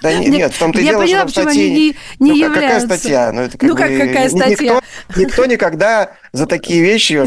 Да 0.00 0.14
нет, 0.14 0.28
нет 0.28 0.52
в 0.52 0.58
том-то 0.58 0.80
и 0.80 0.84
дело, 0.84 1.06
что 1.06 1.24
почему 1.24 1.48
они 1.48 1.70
не, 1.70 1.96
не 2.20 2.30
ну, 2.30 2.36
являются. 2.36 2.86
Какая 2.86 2.98
статья? 2.98 3.32
Ну, 3.32 3.40
это 3.42 3.58
как 3.58 3.68
ну 3.68 3.76
как 3.76 3.90
бы... 3.90 3.98
какая 3.98 4.28
статья? 4.28 4.74
Никто, 4.74 5.20
никто 5.20 5.46
никогда 5.46 6.10
за 6.32 6.46
такие 6.46 6.80
вещи 6.80 7.26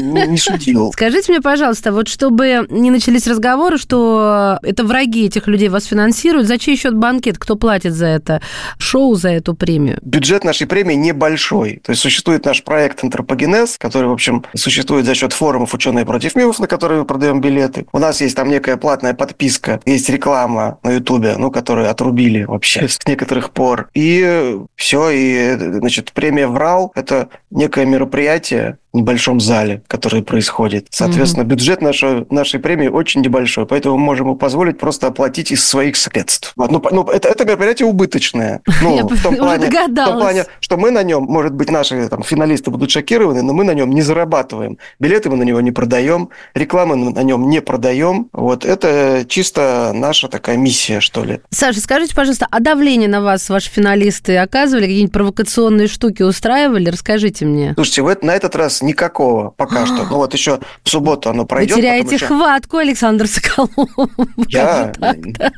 не, 0.00 0.26
не 0.28 0.38
судил. 0.38 0.92
Скажите 0.92 1.32
мне, 1.32 1.40
пожалуйста, 1.40 1.92
вот 1.92 2.06
чтобы 2.06 2.66
не 2.70 2.90
начались 2.90 3.26
разговоры, 3.26 3.78
что 3.78 4.58
это 4.62 4.84
враги 4.84 5.26
этих 5.26 5.48
людей 5.48 5.68
вас 5.68 5.86
финансируют, 5.86 6.46
за 6.46 6.56
чей 6.56 6.76
счет 6.76 6.94
банкет, 6.94 7.36
кто 7.38 7.56
платит 7.56 7.94
за 7.94 8.06
это 8.06 8.42
шоу, 8.78 9.16
за 9.16 9.30
эту 9.30 9.54
премию? 9.54 9.98
Бюджет 10.02 10.44
нашей 10.44 10.66
премии 10.66 10.94
небольшой. 10.94 11.80
То 11.84 11.90
есть 11.90 12.02
существует 12.02 12.44
наш 12.44 12.62
проект 12.64 13.02
«Антропогенез», 13.04 13.76
который, 13.78 14.08
в 14.08 14.12
общем, 14.12 14.44
существует 14.54 15.04
за 15.06 15.14
счет 15.14 15.32
форумов 15.32 15.74
«Ученые 15.74 16.04
против 16.04 16.34
мифов», 16.34 16.58
на 16.58 16.66
которые 16.66 17.00
мы 17.00 17.06
продаем 17.06 17.40
билеты. 17.40 17.86
У 17.92 17.98
нас 17.98 18.20
есть 18.20 18.36
там 18.36 18.48
некая 18.48 18.76
платная 18.76 19.14
подписка, 19.14 19.80
есть 19.84 20.08
реклама 20.08 20.78
на 20.82 20.92
Ютубе, 20.92 21.36
ну, 21.36 21.50
которую 21.50 21.90
отрубили 21.90 22.44
вообще 22.44 22.88
с 22.88 22.98
некоторых 23.06 23.50
пор. 23.50 23.88
И 23.94 24.56
все, 24.76 25.10
и, 25.10 25.56
значит, 25.56 26.12
премия 26.12 26.46
«Врал»– 26.46 26.92
это 26.94 27.28
некое 27.50 27.84
мероприятие, 27.84 28.78
небольшом 28.92 29.40
зале, 29.40 29.82
который 29.86 30.22
происходит. 30.22 30.88
Соответственно, 30.90 31.44
mm-hmm. 31.44 31.48
бюджет 31.48 31.82
нашей, 31.82 32.26
нашей 32.30 32.58
премии 32.58 32.88
очень 32.88 33.20
небольшой, 33.20 33.66
поэтому 33.66 33.96
мы 33.96 34.04
можем 34.04 34.36
позволить 34.36 34.78
просто 34.78 35.06
оплатить 35.06 35.52
из 35.52 35.64
своих 35.64 35.96
средств. 35.96 36.52
Ну, 36.56 36.82
ну, 36.90 37.04
это, 37.04 37.28
это 37.28 37.44
мероприятие 37.44 37.86
убыточное. 37.86 38.60
Ну, 38.82 39.06
в, 39.06 39.22
том 39.22 39.36
плане, 39.36 39.68
в 39.68 39.94
том 39.94 40.18
плане, 40.18 40.46
что 40.58 40.76
мы 40.78 40.90
на 40.90 41.02
нем, 41.02 41.24
может 41.24 41.52
быть, 41.52 41.70
наши 41.70 42.08
там, 42.08 42.22
финалисты 42.22 42.70
будут 42.70 42.90
шокированы, 42.90 43.42
но 43.42 43.52
мы 43.52 43.62
на 43.64 43.72
нем 43.72 43.90
не 43.90 44.00
зарабатываем. 44.00 44.78
Билеты 44.98 45.28
мы 45.28 45.36
на 45.36 45.42
него 45.42 45.60
не 45.60 45.70
продаем, 45.70 46.30
рекламы 46.54 46.96
мы 46.96 47.12
на 47.12 47.22
нем 47.22 47.48
не 47.50 47.60
продаем. 47.60 48.28
Вот 48.32 48.64
это 48.64 49.24
чисто 49.28 49.92
наша 49.94 50.28
такая 50.28 50.56
миссия, 50.56 51.00
что 51.00 51.24
ли. 51.24 51.40
Саша, 51.50 51.80
скажите, 51.80 52.14
пожалуйста, 52.14 52.46
а 52.50 52.60
давление 52.60 53.08
на 53.08 53.20
вас 53.20 53.50
ваши 53.50 53.70
финалисты 53.70 54.38
оказывали? 54.38 54.84
Какие-нибудь 54.84 55.12
провокационные 55.12 55.86
штуки 55.86 56.22
устраивали? 56.22 56.88
Расскажите 56.88 57.39
мне. 57.44 57.74
Слушайте, 57.74 58.02
в, 58.02 58.16
на 58.22 58.34
этот 58.34 58.56
раз 58.56 58.82
никакого 58.82 59.50
пока 59.50 59.86
что. 59.86 60.04
Ну 60.04 60.16
вот 60.16 60.34
еще 60.34 60.60
в 60.82 60.90
субботу 60.90 61.30
оно 61.30 61.44
пройдет. 61.44 61.76
Вы 61.76 61.82
теряете 61.82 62.14
еще... 62.16 62.26
хватку, 62.26 62.78
Александр 62.78 63.26
Соколов. 63.26 63.70
Я? 64.48 64.92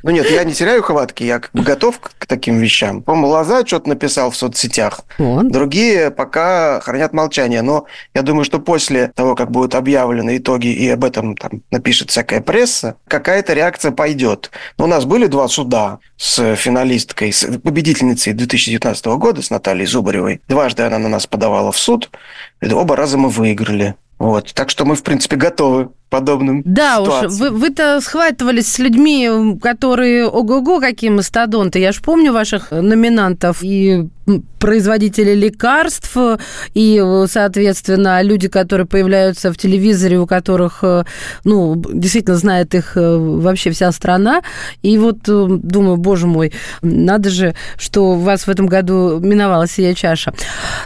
Ну 0.03 0.11
нет, 0.11 0.31
я 0.31 0.45
не 0.45 0.53
теряю 0.53 0.83
хватки, 0.83 1.25
я 1.25 1.40
готов 1.53 1.99
к 2.01 2.27
таким 2.27 2.59
вещам. 2.59 3.03
По-моему, 3.03 3.29
Лоза 3.29 3.66
что-то 3.66 3.88
написал 3.88 4.31
в 4.31 4.37
соцсетях. 4.37 5.01
Вот. 5.18 5.51
Другие 5.51 6.11
пока 6.11 6.81
хранят 6.81 7.12
молчание. 7.12 7.62
Но 7.62 7.87
я 8.14 8.23
думаю, 8.23 8.45
что 8.45 8.59
после 8.59 9.09
того, 9.14 9.35
как 9.35 9.51
будут 9.51 9.75
объявлены 9.75 10.38
итоги 10.38 10.68
и 10.68 10.88
об 10.88 11.05
этом 11.05 11.37
там 11.37 11.62
напишет 11.71 12.11
всякая 12.11 12.40
пресса, 12.40 12.97
какая-то 13.09 13.53
реакция 13.53 13.92
пойдет. 13.92 14.51
Но 14.79 14.85
у 14.85 14.88
нас 14.88 15.05
были 15.05 15.27
два 15.27 15.49
суда 15.49 15.99
с 16.16 16.55
финалисткой, 16.57 17.33
с 17.33 17.45
победительницей 17.59 18.33
2019 18.33 19.07
года, 19.07 19.42
с 19.42 19.51
Натальей 19.51 19.87
Зубаревой. 19.87 20.40
Дважды 20.49 20.83
она 20.83 20.99
на 20.99 21.09
нас 21.09 21.27
подавала 21.27 21.72
в 21.73 21.79
суд. 21.79 22.11
Оба 22.63 22.97
раза 22.97 23.19
мы 23.19 23.29
выиграли. 23.29 23.97
Вот. 24.19 24.53
Так 24.55 24.71
что 24.71 24.85
мы, 24.85 24.95
в 24.95 25.03
принципе, 25.03 25.37
готовы 25.37 25.91
подобным 26.12 26.62
Да 26.64 26.98
ситуациям. 27.01 27.33
уж, 27.33 27.38
вы, 27.38 27.51
вы-то 27.51 28.01
схватывались 28.03 28.70
с 28.70 28.79
людьми, 28.79 29.59
которые 29.62 30.27
ого-го, 30.27 30.79
какие 30.79 31.11
мастодонты. 31.11 31.79
Я 31.79 31.92
ж 31.92 32.03
помню 32.03 32.33
ваших 32.33 32.70
номинантов 32.70 33.62
и 33.62 34.09
производители 34.61 35.35
лекарств, 35.35 36.16
и, 36.75 37.03
соответственно, 37.29 38.22
люди, 38.22 38.46
которые 38.46 38.87
появляются 38.87 39.53
в 39.53 39.57
телевизоре, 39.57 40.20
у 40.20 40.27
которых, 40.27 40.85
ну, 41.44 41.83
действительно 41.92 42.37
знает 42.37 42.72
их 42.75 42.96
э, 42.96 43.16
вообще 43.16 43.72
вся 43.72 43.90
страна. 43.90 44.42
И 44.83 44.96
вот 44.98 45.29
э, 45.29 45.46
думаю, 45.48 45.96
боже 45.96 46.29
мой, 46.29 46.53
надо 46.83 47.31
же, 47.31 47.55
что 47.77 48.12
у 48.12 48.14
вас 48.14 48.46
в 48.46 48.48
этом 48.48 48.66
году 48.66 49.18
миновала 49.18 49.66
сия 49.66 49.94
чаша. 49.94 50.33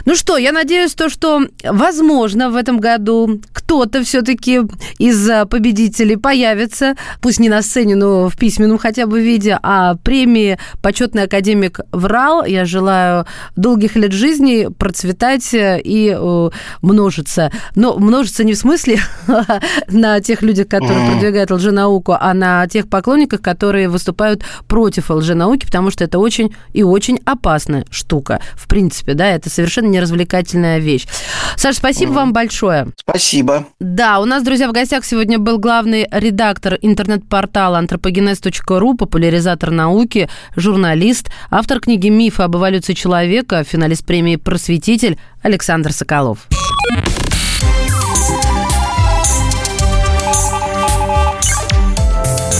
Ну 0.05 0.15
что, 0.15 0.37
я 0.37 0.51
надеюсь, 0.51 0.95
то, 0.95 1.09
что, 1.09 1.41
возможно, 1.63 2.49
в 2.49 2.55
этом 2.55 2.79
году 2.79 3.39
кто-то 3.53 4.03
все-таки 4.03 4.61
из 4.97 5.16
из 5.17 5.47
победителей 5.47 6.15
появится, 6.15 6.95
пусть 7.21 7.39
не 7.39 7.49
на 7.49 7.61
сцене, 7.61 7.95
но 7.95 8.29
в 8.29 8.37
письменном 8.37 8.77
хотя 8.77 9.07
бы 9.07 9.21
виде, 9.21 9.57
а 9.61 9.95
премии 9.95 10.59
«Почетный 10.81 11.23
академик 11.23 11.79
врал». 11.91 12.45
Я 12.45 12.65
желаю 12.65 13.25
долгих 13.55 13.95
лет 13.95 14.11
жизни, 14.11 14.67
процветать 14.77 15.49
и 15.53 16.15
э, 16.17 16.49
множиться. 16.81 17.51
Но 17.75 17.97
множиться 17.97 18.43
не 18.43 18.53
в 18.53 18.57
смысле 18.57 18.99
на 19.87 20.21
тех 20.21 20.41
людях, 20.41 20.67
которые 20.67 21.11
продвигают 21.11 21.51
лженауку, 21.51 22.15
а 22.19 22.33
на 22.33 22.67
тех 22.67 22.89
поклонниках, 22.89 23.41
которые 23.41 23.89
выступают 23.89 24.43
против 24.67 25.09
лженауки, 25.09 25.65
потому 25.65 25.89
что 25.91 26.03
это 26.03 26.19
очень 26.19 26.55
и 26.73 26.83
очень 26.83 27.19
опасная 27.25 27.85
штука. 27.89 28.41
В 28.55 28.67
принципе, 28.67 29.13
да, 29.13 29.27
это 29.27 29.49
совершенно 29.49 29.87
неразвлекательная 29.87 30.79
вещь. 30.79 31.07
Саша, 31.55 31.77
спасибо 31.77 32.11
вам 32.11 32.33
большое. 32.33 32.87
Спасибо. 32.97 33.67
Да, 33.79 34.19
у 34.19 34.25
нас, 34.25 34.43
друзья, 34.43 34.67
в 34.69 34.73
гостях 34.73 35.06
сегодня 35.07 35.39
был 35.39 35.57
главный 35.57 36.07
редактор 36.11 36.77
интернет-портала 36.81 37.77
антропогенез.ру, 37.77 38.95
популяризатор 38.95 39.71
науки, 39.71 40.29
журналист, 40.55 41.29
автор 41.49 41.79
книги 41.79 42.09
«Мифы 42.09 42.43
об 42.43 42.55
эволюции 42.57 42.93
человека», 42.93 43.63
финалист 43.63 44.05
премии 44.05 44.35
«Просветитель» 44.35 45.17
Александр 45.41 45.93
Соколов. 45.93 46.47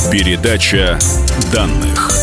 Передача 0.10 0.98
данных. 1.52 2.17